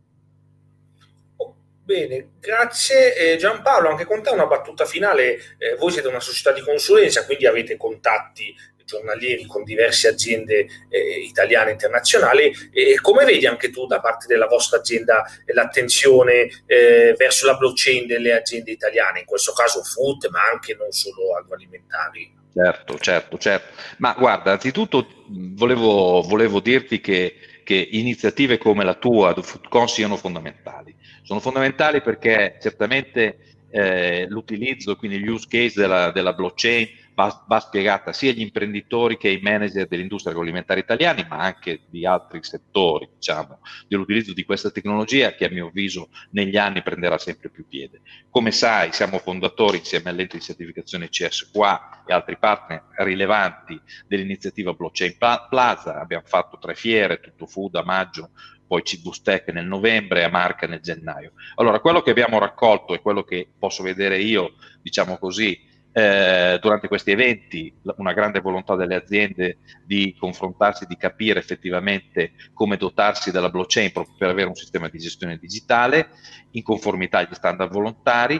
[1.84, 6.50] Bene, grazie eh, Giampaolo, anche con te una battuta finale, eh, voi siete una società
[6.50, 8.52] di consulenza, quindi avete contatti
[8.86, 14.26] giornalieri con diverse aziende eh, italiane e internazionali e come vedi anche tu da parte
[14.26, 20.28] della vostra azienda l'attenzione eh, verso la blockchain delle aziende italiane, in questo caso food
[20.30, 22.32] ma anche non solo agroalimentari?
[22.56, 23.82] Certo, certo, certo.
[23.98, 30.96] Ma guarda, anzitutto volevo, volevo dirti che, che iniziative come la tua, FoodCon, siano fondamentali.
[31.22, 37.58] Sono fondamentali perché certamente eh, l'utilizzo, quindi gli use case della, della blockchain va, va,
[37.58, 43.08] spiegata sia agli imprenditori che ai manager dell'industria agroalimentare italiani, ma anche di altri settori,
[43.14, 48.02] diciamo, dell'utilizzo di questa tecnologia che a mio avviso negli anni prenderà sempre più piede.
[48.30, 55.16] Come sai, siamo fondatori insieme all'ente di certificazione CSQA e altri partner rilevanti dell'iniziativa Blockchain
[55.18, 58.30] Plaza, abbiamo fatto tre fiere, tutto food a maggio,
[58.66, 61.32] poi Cibustec nel novembre e a Marca nel gennaio.
[61.54, 66.88] Allora, quello che abbiamo raccolto e quello che posso vedere io, diciamo così, eh, durante
[66.88, 73.48] questi eventi una grande volontà delle aziende di confrontarsi, di capire effettivamente come dotarsi della
[73.48, 76.10] blockchain proprio per avere un sistema di gestione digitale
[76.50, 78.38] in conformità agli standard volontari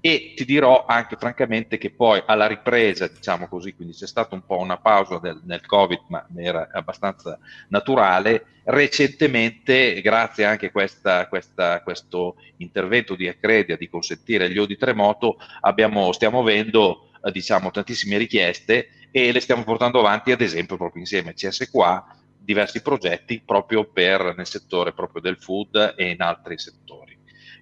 [0.00, 4.44] e ti dirò anche francamente che poi alla ripresa, diciamo così, quindi c'è stata un
[4.44, 7.38] po' una pausa del, nel Covid, ma era abbastanza
[7.68, 16.12] naturale, recentemente, grazie anche a questo intervento di Accredia di consentire gli audit remoto, abbiamo,
[16.12, 21.30] stiamo avendo eh, diciamo, tantissime richieste e le stiamo portando avanti, ad esempio, proprio insieme
[21.30, 22.06] a CS qua,
[22.38, 27.15] diversi progetti proprio per nel settore proprio del food e in altri settori.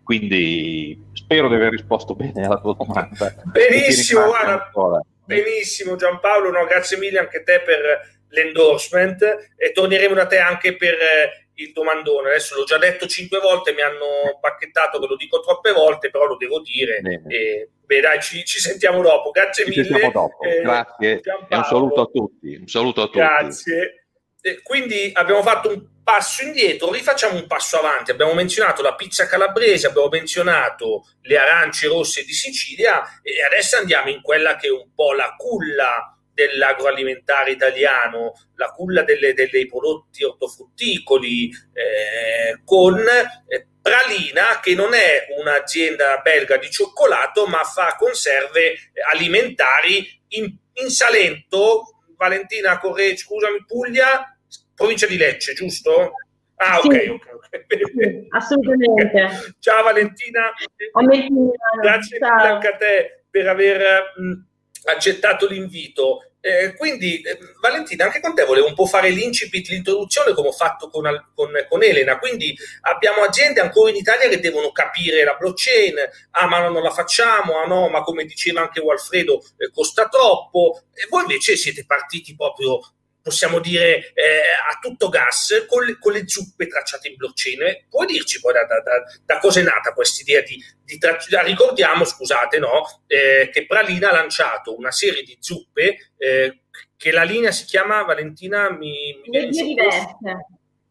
[0.05, 3.35] Quindi spero di aver risposto bene alla tua domanda.
[3.45, 4.71] Benissimo, guarda,
[5.25, 10.77] benissimo Giampaolo, no, grazie mille anche a te per l'endorsement e torneremo da te anche
[10.77, 12.31] per eh, il domandone.
[12.31, 16.27] Adesso l'ho già detto cinque volte, mi hanno pacchettato che lo dico troppe volte, però
[16.27, 17.01] lo devo dire.
[17.29, 19.31] E, beh, dai, ci, ci, sentiamo dopo.
[19.31, 20.11] Grazie ci mille.
[20.11, 20.43] Dopo.
[20.43, 21.21] Eh, Grazie.
[21.49, 22.57] E un saluto a tutti.
[22.57, 23.19] Un saluto a tutti.
[23.19, 24.04] Grazie.
[24.63, 28.11] Quindi abbiamo fatto un passo indietro, rifacciamo un passo avanti.
[28.11, 34.11] Abbiamo menzionato la pizza calabrese, abbiamo menzionato le arance rosse di Sicilia e adesso andiamo
[34.11, 40.25] in quella che è un po' la culla dell'agroalimentare italiano, la culla delle, dei prodotti
[40.25, 48.91] ortofrutticoli, eh, con eh, Pralina, che non è un'azienda belga di cioccolato, ma fa conserve
[49.13, 54.34] alimentari in, in Salento, Valentina Corre, scusami, Puglia,
[54.75, 56.13] provincia di Lecce, giusto?
[56.57, 56.89] Ah, sì.
[56.89, 59.55] ok, ok, Sì, assolutamente.
[59.59, 60.53] Ciao Valentina.
[61.81, 62.37] Grazie Ciao.
[62.37, 66.29] mille anche a te per aver mh, accettato l'invito.
[66.41, 70.53] Eh, quindi, eh, Valentina, anche con te volevo un po' fare l'incipit, l'introduzione come ho
[70.53, 71.05] fatto con,
[71.35, 72.19] con, con, Elena.
[72.19, 75.95] Quindi abbiamo aziende ancora in Italia che devono capire la blockchain,
[76.33, 80.83] ah ma non la facciamo, ah no, ma come diceva anche Walfredo, eh, costa troppo.
[80.93, 82.79] E voi invece siete partiti proprio
[83.25, 87.87] possiamo dire eh, a tutto gas con le, con le, zuppe tracciate in blockchain.
[87.89, 91.47] Puoi dirci poi da, da, da, da cosa è nata questa idea di, di tracciare?
[91.47, 96.65] Ricordiamo, scusate, no, eh, che Pralina ha lanciato una serie di zuppe eh,
[96.99, 98.71] che la linea si chiama Valentina.
[98.71, 100.17] Mi, mi le biodiverse.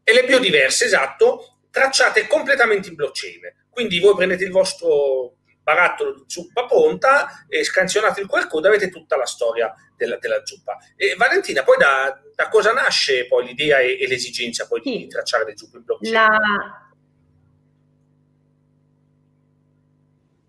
[0.02, 3.42] E le biodiverse, esatto, tracciate completamente in blockchain.
[3.70, 8.90] Quindi voi prendete il vostro barattolo di zuppa pronta e scansionate il QR code avete
[8.90, 10.76] tutta la storia della, della zuppa.
[10.94, 14.98] E Valentina, poi da, da, cosa nasce poi l'idea e, e l'esigenza poi sì.
[14.98, 16.12] di tracciare le zuppe in blockchain?
[16.12, 16.78] La...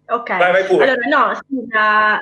[0.07, 2.22] Ok, vai, vai allora no, scusa,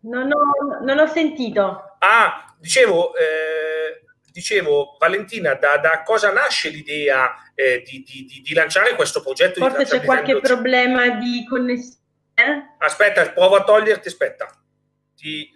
[0.00, 1.96] non ho, non ho sentito.
[2.00, 8.94] Ah, dicevo, eh, dicevo Valentina, da, da cosa nasce l'idea eh, di, di, di, lanciare
[8.94, 9.58] questo progetto.
[9.66, 12.76] Forse c'è qualche problema di connessione.
[12.78, 14.46] Aspetta, provo a toglierti, aspetta.
[15.16, 15.50] Ti,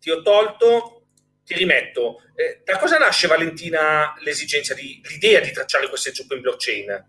[0.00, 1.06] ti ho tolto,
[1.44, 2.22] ti rimetto.
[2.34, 7.06] Eh, da cosa nasce Valentina l'esigenza di, l'idea di tracciare queste zuppe in blockchain?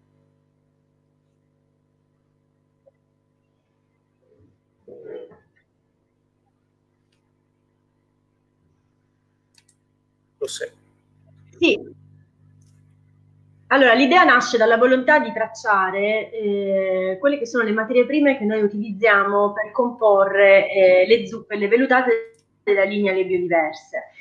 [10.37, 10.71] Lo sei.
[11.57, 11.79] Sì,
[13.73, 18.45] allora, l'idea nasce dalla volontà di tracciare eh, quelle che sono le materie prime che
[18.45, 24.11] noi utilizziamo per comporre eh, le zuppe e le velutate della linea Le Biodiverse.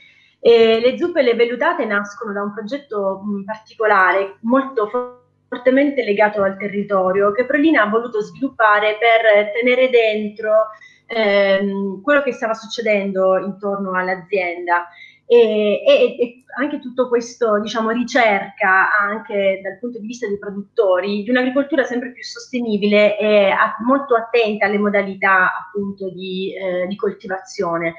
[0.40, 4.88] E le zuppe e le velutate nascono da un progetto mh, particolare, molto
[5.48, 10.68] fortemente legato al territorio, che Prolina ha voluto sviluppare per tenere dentro
[11.08, 14.88] ehm, quello che stava succedendo intorno all'azienda.
[15.26, 21.22] E, e, e, anche tutto questo, diciamo, ricerca anche dal punto di vista dei produttori
[21.22, 26.96] di un'agricoltura sempre più sostenibile e a, molto attenta alle modalità appunto di, eh, di
[26.96, 27.94] coltivazione.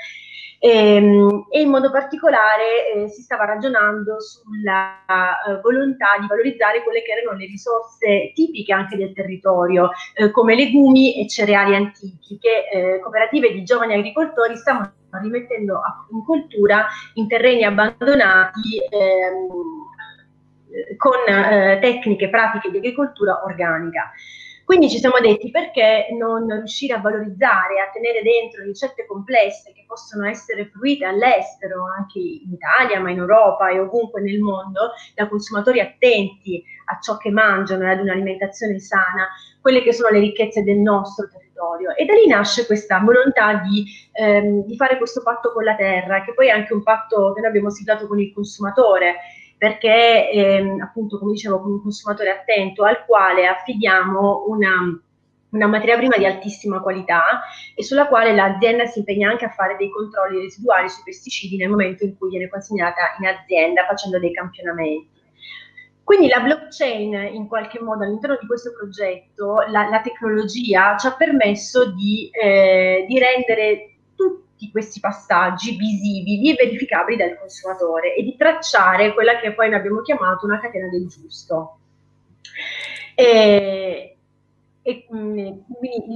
[0.60, 6.84] E, ehm, e, in modo particolare eh, si stava ragionando sulla eh, volontà di valorizzare
[6.84, 12.38] quelle che erano le risorse tipiche anche del territorio, eh, come legumi e cereali antichi,
[12.40, 19.48] che eh, cooperative di giovani agricoltori stavano rimettendo in coltura in terreni abbandonati ehm,
[20.98, 24.12] con eh, tecniche pratiche di agricoltura organica.
[24.66, 29.84] Quindi ci siamo detti perché non riuscire a valorizzare, a tenere dentro ricette complesse che
[29.86, 35.28] possono essere fruite all'estero, anche in Italia, ma in Europa e ovunque nel mondo, da
[35.28, 39.28] consumatori attenti a ciò che mangiano e ad un'alimentazione sana,
[39.60, 41.43] quelle che sono le ricchezze del nostro territorio.
[41.96, 46.24] E da lì nasce questa volontà di, ehm, di fare questo patto con la terra,
[46.24, 49.16] che poi è anche un patto che noi abbiamo siglato con il consumatore
[49.64, 55.02] perché ehm, appunto come dicevo come un consumatore attento al quale affidiamo una,
[55.52, 57.44] una materia prima di altissima qualità
[57.74, 61.70] e sulla quale l'azienda si impegna anche a fare dei controlli residuali sui pesticidi nel
[61.70, 65.10] momento in cui viene consegnata in azienda facendo dei campionamenti.
[66.04, 71.16] Quindi la blockchain in qualche modo all'interno di questo progetto, la, la tecnologia ci ha
[71.16, 78.36] permesso di, eh, di rendere tutti questi passaggi visibili e verificabili dal consumatore e di
[78.36, 81.78] tracciare quella che poi noi abbiamo chiamato una catena del giusto.
[83.16, 84.18] E,
[84.86, 85.64] e quindi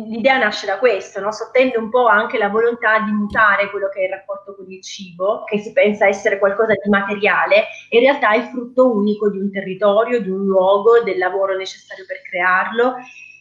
[0.10, 1.32] l'idea nasce da questo, no?
[1.32, 4.84] sottende un po' anche la volontà di mutare quello che è il rapporto con il
[4.84, 9.40] cibo, che si pensa essere qualcosa di materiale, in realtà è il frutto unico di
[9.40, 12.96] un territorio, di un luogo, del lavoro necessario per crearlo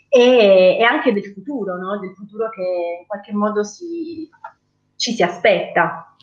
[0.08, 1.98] e, e anche del futuro, no?
[1.98, 2.62] del futuro che
[3.00, 4.30] in qualche modo si,
[4.94, 6.14] ci si aspetta.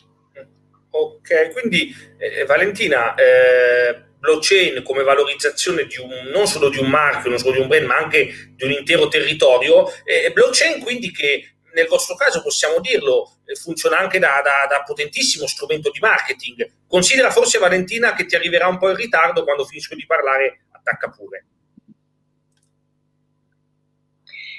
[0.96, 7.28] Ok, quindi eh, Valentina, eh, blockchain come valorizzazione di un, non solo di un marchio,
[7.28, 9.86] non solo di un brand, ma anche di un intero territorio.
[10.02, 14.82] Eh, blockchain quindi che nel vostro caso possiamo dirlo, eh, funziona anche da, da, da,
[14.82, 16.70] potentissimo strumento di marketing.
[16.86, 21.10] Considera forse Valentina che ti arriverà un po' in ritardo quando finisco di parlare, attacca
[21.10, 21.46] pure.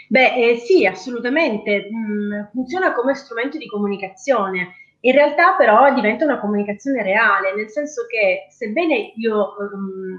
[0.08, 1.88] Beh, eh, sì, assolutamente.
[1.92, 8.06] Mm, funziona come strumento di comunicazione in realtà però diventa una comunicazione reale, nel senso
[8.08, 10.18] che sebbene io um,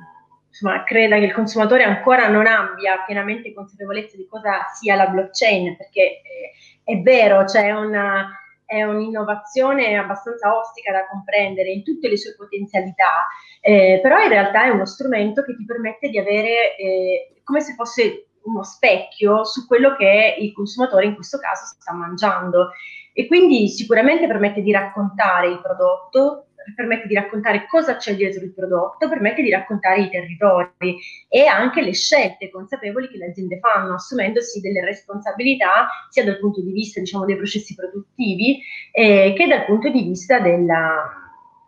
[0.49, 5.77] insomma, creda che il consumatore ancora non abbia pienamente consapevolezza di cosa sia la blockchain,
[5.77, 6.53] perché eh,
[6.85, 8.31] è vero, c'è una,
[8.65, 13.27] è un'innovazione abbastanza ostica da comprendere in tutte le sue potenzialità,
[13.61, 17.75] eh, però in realtà è uno strumento che ti permette di avere eh, come se
[17.75, 22.71] fosse uno specchio su quello che il consumatore in questo caso sta mangiando
[23.19, 28.53] e quindi sicuramente permette di raccontare il prodotto, permette di raccontare cosa c'è dietro il
[28.53, 33.95] prodotto, permette di raccontare i territori e anche le scelte consapevoli che le aziende fanno,
[33.95, 38.61] assumendosi delle responsabilità sia dal punto di vista diciamo, dei processi produttivi
[38.93, 41.26] eh, che dal punto di vista della,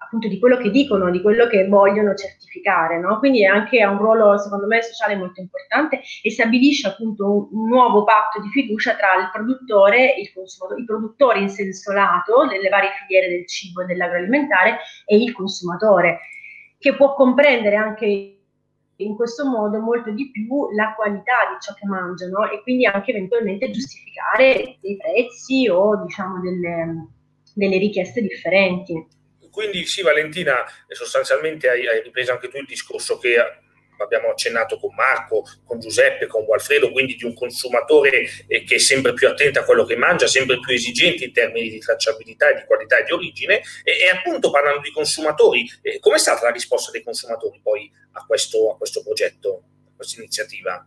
[0.09, 3.19] appunto di quello che dicono, di quello che vogliono certificare, no?
[3.19, 8.05] Quindi anche ha un ruolo, secondo me, sociale molto importante e stabilisce appunto un, nuovo
[8.05, 12.71] patto di fiducia tra il produttore e il consumatore, i produttori in senso lato delle
[12.71, 16.21] varie filiere del cibo e dell'agroalimentare e il consumatore,
[16.79, 18.33] che può comprendere anche
[18.97, 23.11] in questo modo molto di più la qualità di ciò che mangiano e quindi anche
[23.11, 27.09] eventualmente giustificare dei prezzi o diciamo delle,
[27.55, 29.17] delle richieste differenti.
[29.59, 33.35] Quindi sì, Valentina, sostanzialmente hai, hai ripreso anche tu il discorso che
[33.99, 38.79] abbiamo accennato con Marco, con Giuseppe, con Walfredo, quindi di un consumatore eh, che è
[38.79, 42.67] sempre più attento a quello che mangia, sempre più esigente in termini di tracciabilità di
[42.67, 43.61] qualità e di origine.
[43.83, 48.25] E, e appunto parlando di consumatori, eh, com'è stata la risposta dei consumatori poi a
[48.25, 50.87] questo, a questo progetto, a questa iniziativa?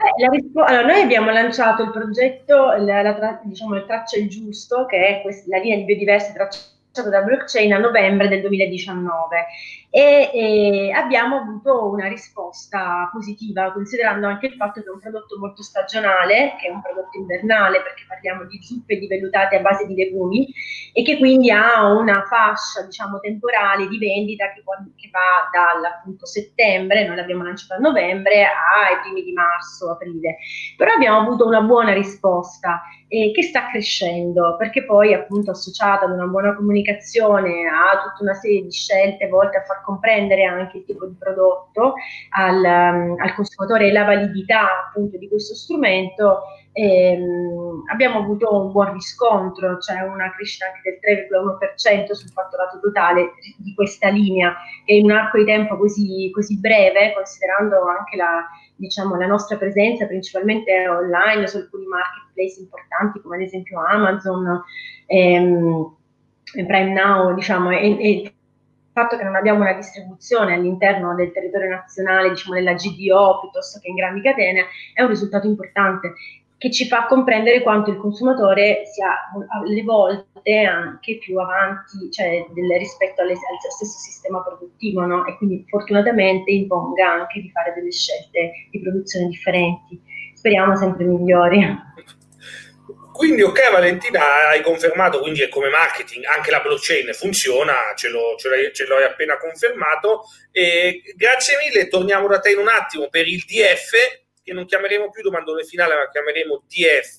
[0.00, 4.28] Eh, rispo- allora, noi abbiamo lanciato il progetto, la, la tra- diciamo, il traccia il
[4.28, 9.46] giusto, che è questa, la linea di biodiversità tracciata da blockchain a novembre del 2019
[9.90, 15.36] e, e, abbiamo avuto una risposta positiva, considerando anche il fatto che è un prodotto
[15.36, 19.86] molto stagionale, che è un prodotto invernale, perché parliamo di zuppe di vellutate a base
[19.86, 20.48] di legumi,
[20.92, 24.62] e che quindi ha una fascia diciamo, temporale di vendita che,
[24.94, 30.36] che va dal appunto, settembre, noi l'abbiamo lanciato a novembre, ai primi di marzo, aprile.
[30.76, 36.12] Però abbiamo avuto una buona risposta eh, che sta crescendo, perché poi appunto associata ad
[36.12, 40.84] una buona comunicazione, a tutta una serie di scelte volte a far comprendere anche il
[40.84, 41.94] tipo di prodotto
[42.30, 48.72] al, um, al consumatore e la validità appunto di questo strumento, ehm, abbiamo avuto un
[48.72, 54.94] buon riscontro, cioè una crescita anche del 3,1% sul fatturato totale di questa linea, che
[54.94, 60.06] in un arco di tempo così, così breve, considerando anche la, diciamo, la nostra presenza
[60.06, 64.62] principalmente online su alcuni marketplace importanti come ad esempio Amazon,
[65.06, 65.96] ehm,
[66.52, 68.34] Prime Now, diciamo, e, e
[69.00, 73.88] fatto che non abbiamo una distribuzione all'interno del territorio nazionale, diciamo nella GDO piuttosto che
[73.88, 76.12] in grandi catene, è un risultato importante
[76.58, 82.78] che ci fa comprendere quanto il consumatore sia alle volte anche più avanti cioè, del,
[82.78, 85.24] rispetto alle, al stesso sistema produttivo no?
[85.24, 89.98] e quindi fortunatamente imponga anche di fare delle scelte di produzione differenti.
[90.34, 91.64] Speriamo sempre migliori.
[93.12, 98.48] Quindi, ok, Valentina, hai confermato quindi come marketing anche la blockchain funziona, ce, lo, ce,
[98.48, 100.24] l'hai, ce l'hai appena confermato.
[100.50, 103.90] E grazie mille, torniamo da te in un attimo per il DF,
[104.42, 107.18] che non chiameremo più domandone finale, ma chiameremo DF,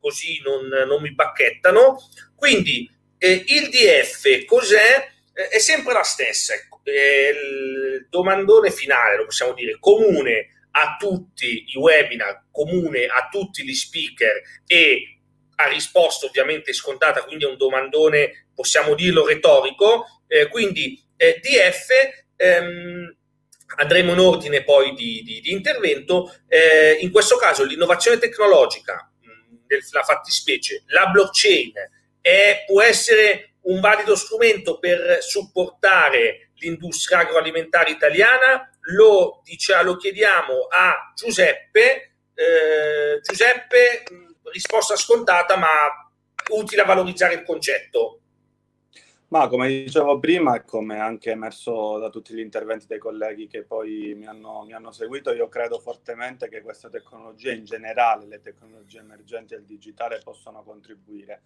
[0.00, 1.96] così non, non mi bacchettano.
[2.36, 5.08] Quindi, eh, il DF cos'è?
[5.34, 6.54] Eh, è sempre la stessa.
[6.84, 13.64] Eh, il domandone finale, lo possiamo dire, comune a tutti i webinar, comune a tutti
[13.64, 15.11] gli speaker e
[15.62, 20.22] ha risposto ovviamente scontata, quindi è un domandone, possiamo dirlo, retorico.
[20.26, 21.88] Eh, quindi eh, DF,
[22.36, 23.16] ehm,
[23.76, 29.76] andremo in ordine poi di, di, di intervento, eh, in questo caso l'innovazione tecnologica, mh,
[29.92, 31.72] la fattispecie, la blockchain,
[32.20, 38.68] è, può essere un valido strumento per supportare l'industria agroalimentare italiana?
[38.96, 42.14] Lo, diciamo, lo chiediamo a Giuseppe.
[42.34, 44.02] Eh, Giuseppe,
[44.50, 45.68] risposta scontata, ma
[46.50, 48.18] utile a valorizzare il concetto.
[49.28, 53.62] Ma come dicevo prima e come anche emerso da tutti gli interventi dei colleghi che
[53.64, 58.42] poi mi hanno, mi hanno seguito, io credo fortemente che queste tecnologie in generale, le
[58.42, 61.44] tecnologie emergenti e il digitale possano contribuire.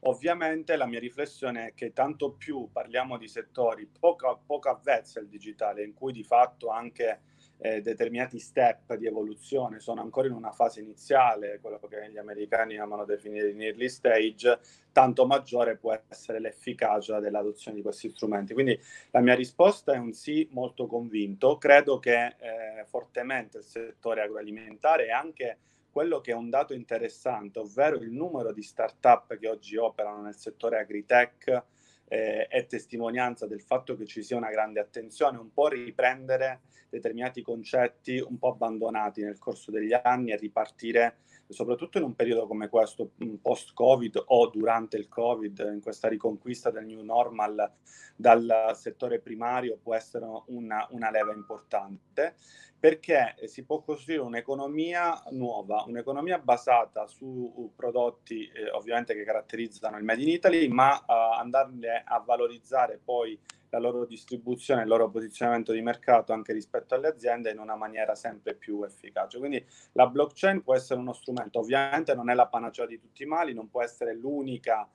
[0.00, 5.28] Ovviamente la mia riflessione è che tanto più parliamo di settori poco, poco avvezzi al
[5.28, 7.20] digitale, in cui di fatto anche
[7.58, 12.78] eh, determinati step di evoluzione sono ancora in una fase iniziale, quello che gli americani
[12.78, 14.60] amano definire in early stage,
[14.92, 18.54] tanto maggiore può essere l'efficacia dell'adozione di questi strumenti.
[18.54, 18.78] Quindi
[19.10, 21.58] la mia risposta è un sì molto convinto.
[21.58, 25.58] Credo che eh, fortemente il settore agroalimentare e anche
[25.90, 30.36] quello che è un dato interessante, ovvero il numero di start-up che oggi operano nel
[30.36, 31.64] settore agritech,
[32.08, 37.42] eh, è testimonianza del fatto che ci sia una grande attenzione, un po' riprendere determinati
[37.42, 41.18] concetti un po' abbandonati nel corso degli anni e ripartire
[41.48, 46.84] soprattutto in un periodo come questo, post-Covid o durante il Covid, in questa riconquista del
[46.84, 47.72] new normal
[48.16, 52.34] dal settore primario può essere una, una leva importante
[52.78, 60.04] perché si può costruire un'economia nuova, un'economia basata su prodotti eh, ovviamente che caratterizzano il
[60.04, 63.38] Made in Italy, ma uh, andarle a valorizzare poi
[63.70, 68.14] la loro distribuzione, il loro posizionamento di mercato anche rispetto alle aziende in una maniera
[68.14, 69.38] sempre più efficace.
[69.38, 73.26] Quindi la blockchain può essere uno strumento, ovviamente non è la panacea di tutti i
[73.26, 74.88] mali, non può essere l'unica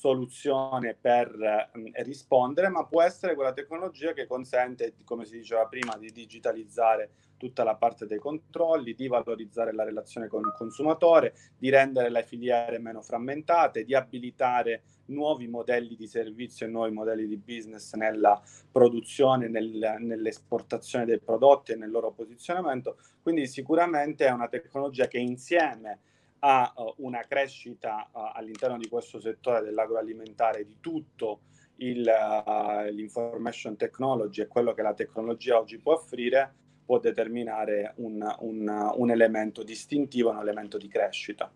[0.00, 5.94] soluzione per eh, rispondere, ma può essere quella tecnologia che consente, come si diceva prima,
[5.98, 11.68] di digitalizzare tutta la parte dei controlli, di valorizzare la relazione con il consumatore, di
[11.68, 17.36] rendere le filiere meno frammentate, di abilitare nuovi modelli di servizio e nuovi modelli di
[17.36, 18.40] business nella
[18.72, 22.96] produzione, nel, nell'esportazione dei prodotti e nel loro posizionamento.
[23.22, 26.00] Quindi sicuramente è una tecnologia che insieme
[26.40, 31.40] a uh, una crescita uh, all'interno di questo settore dell'agroalimentare di tutto
[31.76, 36.54] il, uh, l'information technology e quello che la tecnologia oggi può offrire,
[36.84, 41.50] può determinare un, un, un elemento distintivo, un elemento di crescita.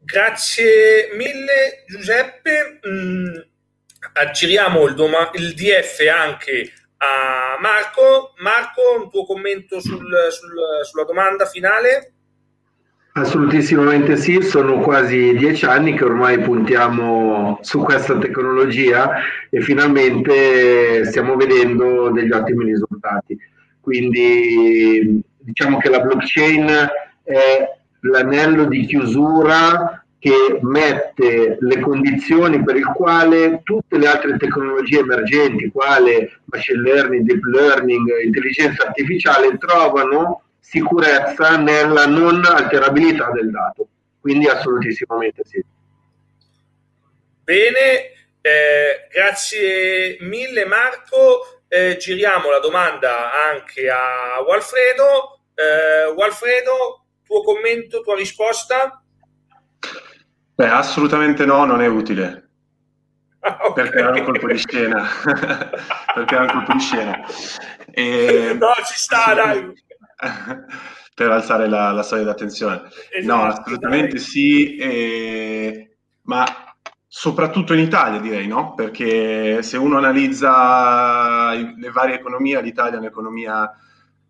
[0.00, 2.80] Grazie mille Giuseppe.
[2.88, 3.36] Mm,
[4.14, 8.32] aggiriamo il, doma- il, DF anche a Marco.
[8.38, 12.17] Marco, un tuo commento sul, sul, sulla domanda finale?
[13.18, 19.10] Assolutissimamente sì, sono quasi dieci anni che ormai puntiamo su questa tecnologia
[19.50, 23.36] e finalmente stiamo vedendo degli ottimi risultati.
[23.80, 26.66] Quindi diciamo che la blockchain
[27.24, 27.68] è
[28.02, 35.70] l'anello di chiusura che mette le condizioni per il quale tutte le altre tecnologie emergenti,
[35.72, 43.88] quale machine learning, deep learning, intelligenza artificiale, trovano sicurezza nella non alterabilità del dato.
[44.20, 45.64] Quindi assolutissimamente sì.
[47.42, 48.12] Bene,
[48.42, 51.62] eh, grazie mille Marco.
[51.68, 55.40] Eh, giriamo la domanda anche a Walfredo.
[55.54, 59.02] Eh, Walfredo, tuo commento, tua risposta?
[60.54, 62.42] Beh, assolutamente no, non è utile.
[63.40, 63.84] Ah, okay.
[63.84, 65.08] Perché era un colpo di scena.
[66.12, 67.24] perché era un colpo di scena.
[67.90, 68.56] E...
[68.58, 69.72] No, ci sta, dai.
[71.14, 72.82] per alzare la, la soglia d'attenzione.
[73.10, 74.20] Esatto, no, assolutamente dai.
[74.20, 76.44] sì, eh, ma
[77.06, 78.74] soprattutto in Italia direi, no?
[78.74, 83.72] Perché se uno analizza le varie economie, l'Italia è un'economia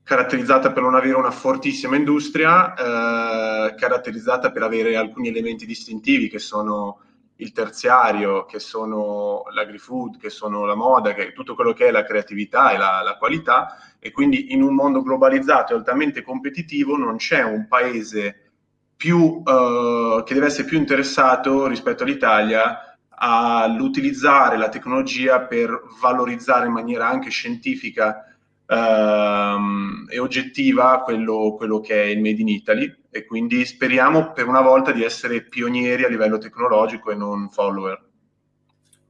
[0.02, 6.38] caratterizzata per non avere una fortissima industria, eh, caratterizzata per avere alcuni elementi distintivi che
[6.38, 7.00] sono
[7.40, 11.90] il terziario, che sono l'agri-food, che sono la moda, che è tutto quello che è
[11.90, 16.96] la creatività e la, la qualità, e quindi in un mondo globalizzato e altamente competitivo
[16.96, 18.50] non c'è un paese
[18.96, 22.82] più, uh, che deve essere più interessato rispetto all'Italia
[23.20, 28.24] all'utilizzare la tecnologia per valorizzare in maniera anche scientifica
[28.64, 34.46] uh, e oggettiva quello, quello che è il Made in Italy e quindi speriamo per
[34.46, 38.07] una volta di essere pionieri a livello tecnologico e non follower.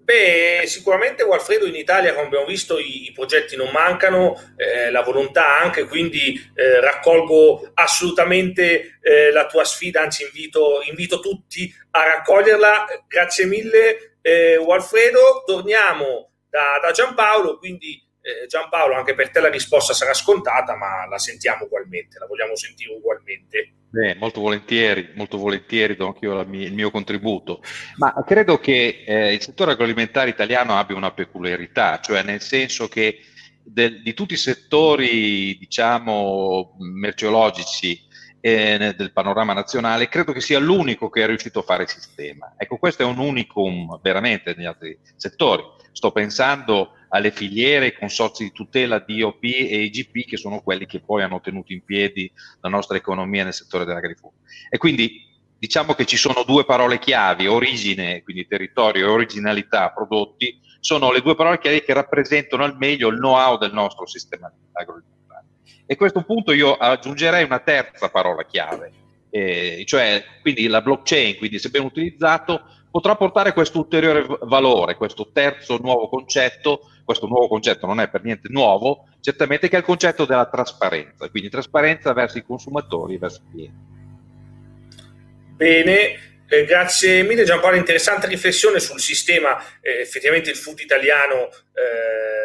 [0.09, 5.03] Beh, sicuramente Walfredo in Italia, come abbiamo visto, i, i progetti non mancano, eh, la
[5.03, 12.05] volontà anche, quindi eh, raccolgo assolutamente eh, la tua sfida, anzi invito, invito, tutti a
[12.05, 13.05] raccoglierla.
[13.07, 19.51] Grazie mille eh, Walfredo, torniamo da, da Giampaolo, quindi eh, Giampaolo anche per te la
[19.51, 23.75] risposta sarà scontata, ma la sentiamo ugualmente, la vogliamo sentire ugualmente.
[23.91, 27.63] Beh, molto volentieri, molto volentieri do anch'io mia, il mio contributo,
[27.97, 33.21] ma credo che eh, il settore agroalimentare italiano abbia una peculiarità, cioè nel senso che
[33.63, 38.07] del, di tutti i settori, diciamo, merceologici
[38.41, 42.55] eh, del panorama nazionale, credo che sia l'unico che è riuscito a fare sistema.
[42.57, 45.63] Ecco, questo è un unicum veramente negli altri settori.
[45.93, 51.01] Sto pensando alle filiere, ai consorzi di tutela DOP e IGP, che sono quelli che
[51.01, 54.43] poi hanno tenuto in piedi la nostra economia nel settore dell'agricoltura.
[54.71, 55.27] E quindi
[55.59, 61.21] diciamo che ci sono due parole chiavi, origine, quindi territorio, e originalità, prodotti, sono le
[61.21, 65.18] due parole chiavi che rappresentano al meglio il know-how del nostro sistema agroalimentare.
[65.87, 68.93] E a questo punto io aggiungerei una terza parola chiave,
[69.31, 75.31] eh, cioè quindi la blockchain, quindi se ben utilizzato, potrà portare questo ulteriore valore, questo
[75.33, 79.85] terzo nuovo concetto, questo nuovo concetto non è per niente nuovo, certamente che è il
[79.85, 83.87] concetto della trasparenza, quindi trasparenza verso i consumatori e verso i clienti.
[85.57, 92.38] Bene, eh, grazie mille Giampaolo, interessante riflessione sul sistema, eh, effettivamente il food italiano eh,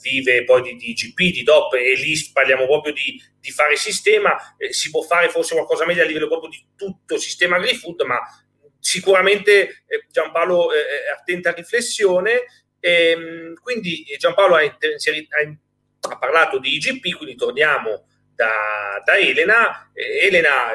[0.00, 4.36] vive poi di, di, GP, di DOP e lì parliamo proprio di, di fare sistema,
[4.56, 8.02] eh, si può fare forse qualcosa meglio a livello proprio di tutto il sistema agri-food,
[8.02, 8.18] ma
[8.78, 12.44] sicuramente eh, Giampaolo eh, è attenta riflessione,
[12.80, 19.90] e, ehm, quindi Giampaolo ha, ha, ha, parlato di IGP, quindi torniamo da, da Elena.
[19.92, 20.72] Elena,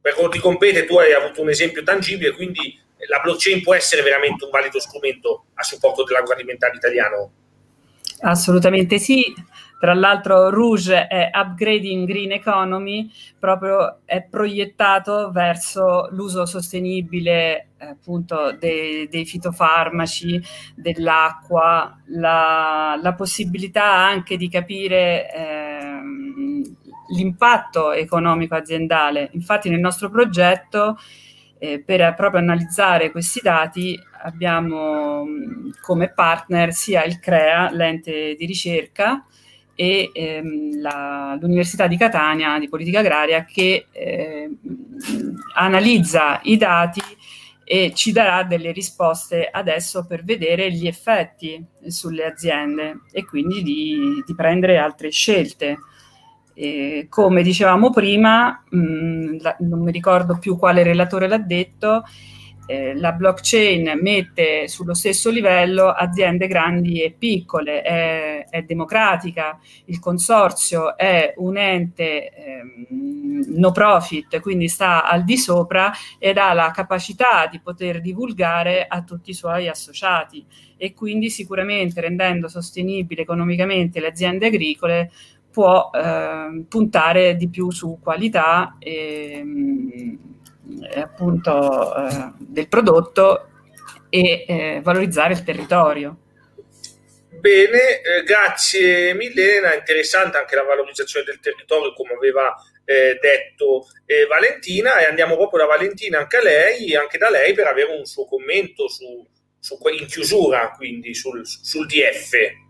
[0.00, 4.02] per quello ti compete, tu hai avuto un esempio tangibile, quindi la blockchain può essere
[4.02, 7.32] veramente un valido strumento a supporto dell'agroalimentare italiano?
[8.20, 9.22] Assolutamente sì.
[9.78, 13.08] Tra l'altro Rouge è Upgrading Green Economy,
[13.38, 20.42] proprio è proiettato verso l'uso sostenibile eh, appunto dei, dei, fitofarmaci,
[20.74, 26.00] dell'acqua, la, la, possibilità anche di capire eh,
[27.14, 29.30] l'impatto economico aziendale.
[29.34, 30.98] Infatti nel nostro progetto,
[31.58, 35.24] eh, per proprio analizzare questi dati, abbiamo
[35.80, 39.24] come partner sia il CREA, l'ente di ricerca,
[39.80, 44.50] e ehm, la, l'Università di Catania di politica agraria che eh,
[45.54, 47.00] analizza i dati
[47.62, 54.22] e ci darà delle risposte adesso per vedere gli effetti sulle aziende e quindi di,
[54.26, 55.78] di prendere altre scelte.
[56.60, 62.02] E come dicevamo prima, mh, la, non mi ricordo più quale relatore l'ha detto,
[62.66, 70.00] eh, la blockchain mette sullo stesso livello aziende grandi e piccole, è, è democratica, il
[70.00, 72.86] consorzio è un ente ehm,
[73.56, 79.02] no profit, quindi sta al di sopra ed ha la capacità di poter divulgare a
[79.02, 80.44] tutti i suoi associati.
[80.76, 85.10] E quindi sicuramente rendendo sostenibile economicamente le aziende agricole
[85.58, 89.44] può eh, puntare di più su qualità e,
[90.88, 93.48] eh, appunto eh, del prodotto
[94.08, 96.16] e eh, valorizzare il territorio.
[97.40, 102.54] Bene, eh, grazie mille Elena, interessante anche la valorizzazione del territorio come aveva
[102.84, 103.88] eh, detto
[104.28, 108.04] Valentina e andiamo proprio da Valentina anche a lei, anche da lei per avere un
[108.04, 109.26] suo commento su,
[109.58, 112.66] su in chiusura quindi sul, sul DF.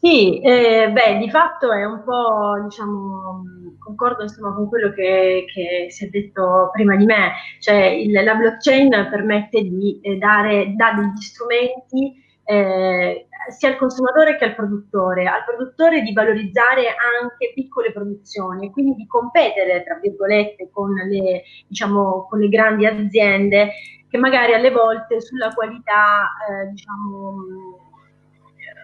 [0.00, 3.42] Sì, eh, beh, di fatto è un po', diciamo,
[3.80, 8.34] concordo insomma, con quello che, che, si è detto prima di me, cioè il, la
[8.36, 12.14] blockchain permette di eh, dare, dare degli strumenti
[12.44, 16.86] eh, sia al consumatore che al produttore, al produttore di valorizzare
[17.20, 22.86] anche piccole produzioni e quindi di competere, tra virgolette, con le, diciamo, con le grandi
[22.86, 23.72] aziende
[24.08, 27.34] che magari alle volte sulla qualità, eh, diciamo,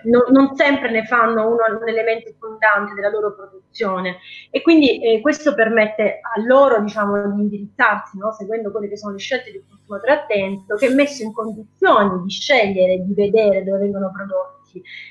[0.05, 4.19] non, non, sempre ne fanno uno, un elemento fondante della loro produzione
[4.51, 8.33] e quindi eh, questo permette a loro diciamo, di indirizzarsi no?
[8.33, 12.31] seguendo quelle che sono le scelte del consumatore attento che è messo in condizioni di
[12.31, 14.64] scegliere, di vedere dove vengono prodotti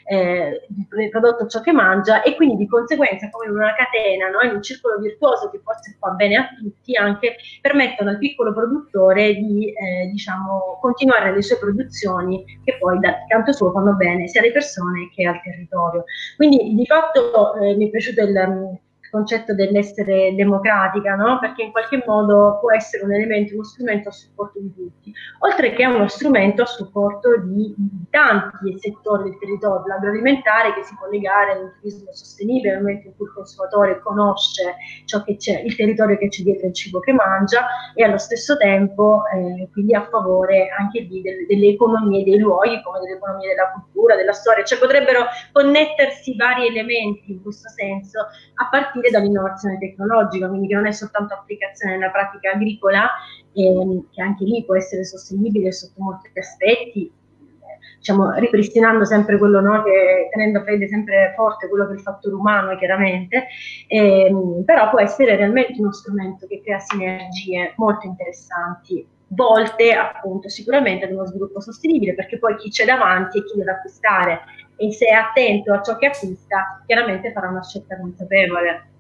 [0.05, 4.41] eh, il prodotto ciò che mangia e quindi di conseguenza come in una catena, no?
[4.47, 9.35] in un circolo virtuoso che forse fa bene a tutti, anche permettono al piccolo produttore
[9.35, 14.41] di eh, diciamo, continuare le sue produzioni che poi dal canto suo fanno bene sia
[14.41, 16.05] alle persone che al territorio.
[16.35, 18.81] Quindi di fatto eh, mi è piaciuto il
[19.13, 21.37] concetto dell'essere democratica, no?
[21.37, 25.73] perché in qualche modo può essere un elemento, uno strumento a supporto di tutti, oltre
[25.73, 31.07] che uno strumento a supporto di, di tanti settori del territorio, l'agroalimentare che si può
[31.09, 35.75] legare al turismo sostenibile nel momento in cui il consumatore conosce ciò che c'è, il
[35.75, 40.07] territorio che c'è dietro il cibo che mangia e allo stesso tempo eh, quindi a
[40.09, 44.63] favore anche lì del, delle economie dei luoghi come delle economie della cultura, della storia,
[44.63, 48.21] cioè potrebbero connettersi vari elementi in questo senso
[48.55, 53.09] a partire partire dall'innovazione tecnologica, quindi che non è soltanto applicazione nella pratica agricola,
[53.53, 57.11] ehm, che anche lì può essere sostenibile sotto molti aspetti,
[57.97, 62.35] diciamo, ripristinando sempre quello, no, che, tenendo fede sempre forte quello che è il fattore
[62.35, 63.47] umano, chiaramente,
[63.87, 71.05] ehm, però può essere realmente uno strumento che crea sinergie molto interessanti, volte appunto sicuramente
[71.05, 74.41] ad uno sviluppo sostenibile, perché poi chi c'è davanti e chi deve acquistare
[74.75, 78.92] e se è attento a ciò che acquista, chiaramente farà una scelta consapevole.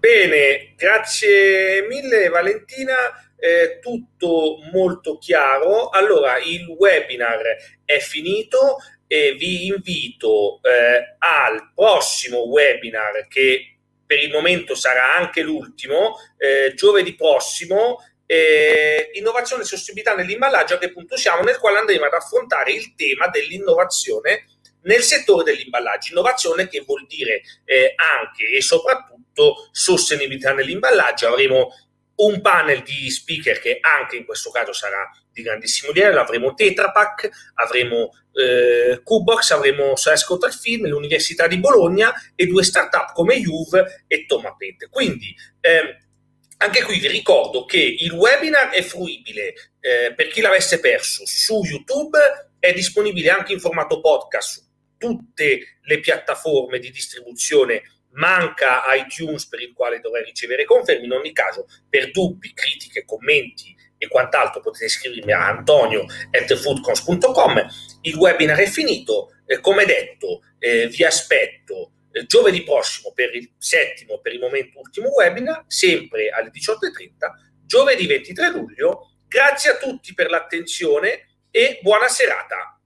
[0.00, 2.94] Bene, grazie mille Valentina
[3.36, 5.90] eh, tutto molto chiaro.
[5.90, 7.42] Allora, il webinar
[7.84, 15.42] è finito e vi invito eh, al prossimo webinar che per il momento sarà anche
[15.42, 21.76] l'ultimo, eh, giovedì prossimo, eh, innovazione e sostenibilità nell'imballaggio, a che punto siamo, nel quale
[21.76, 24.46] andremo ad affrontare il tema dell'innovazione
[24.84, 26.12] nel settore dell'imballaggio.
[26.12, 29.18] Innovazione che vuol dire eh, anche e soprattutto
[29.70, 31.28] sostenibilità nell'imballaggio.
[31.28, 31.70] Avremo
[32.20, 36.90] un panel di speaker che anche in questo caso sarà di grandissimo livello, avremo Tetra
[36.90, 44.04] Pak, avremo eh, Qbox, avremo Sesco Film, l'Università di Bologna e due start-up come Juve
[44.06, 44.88] e Tomapente.
[44.90, 45.98] Quindi eh,
[46.58, 51.62] anche qui vi ricordo che il webinar è fruibile eh, per chi l'avesse perso su
[51.64, 52.18] YouTube,
[52.58, 54.68] è disponibile anche in formato podcast su
[54.98, 61.04] tutte le piattaforme di distribuzione manca iTunes per il quale dovrei ricevere confermi.
[61.04, 67.66] In ogni caso, per dubbi, critiche, commenti e quant'altro potete scrivermi a antonio.foodcons.com.
[68.02, 69.34] Il webinar è finito.
[69.46, 74.78] Eh, come detto, eh, vi aspetto eh, giovedì prossimo per il settimo, per il momento
[74.78, 79.16] ultimo webinar, sempre alle 18.30, giovedì 23 luglio.
[79.28, 82.79] Grazie a tutti per l'attenzione e buona serata.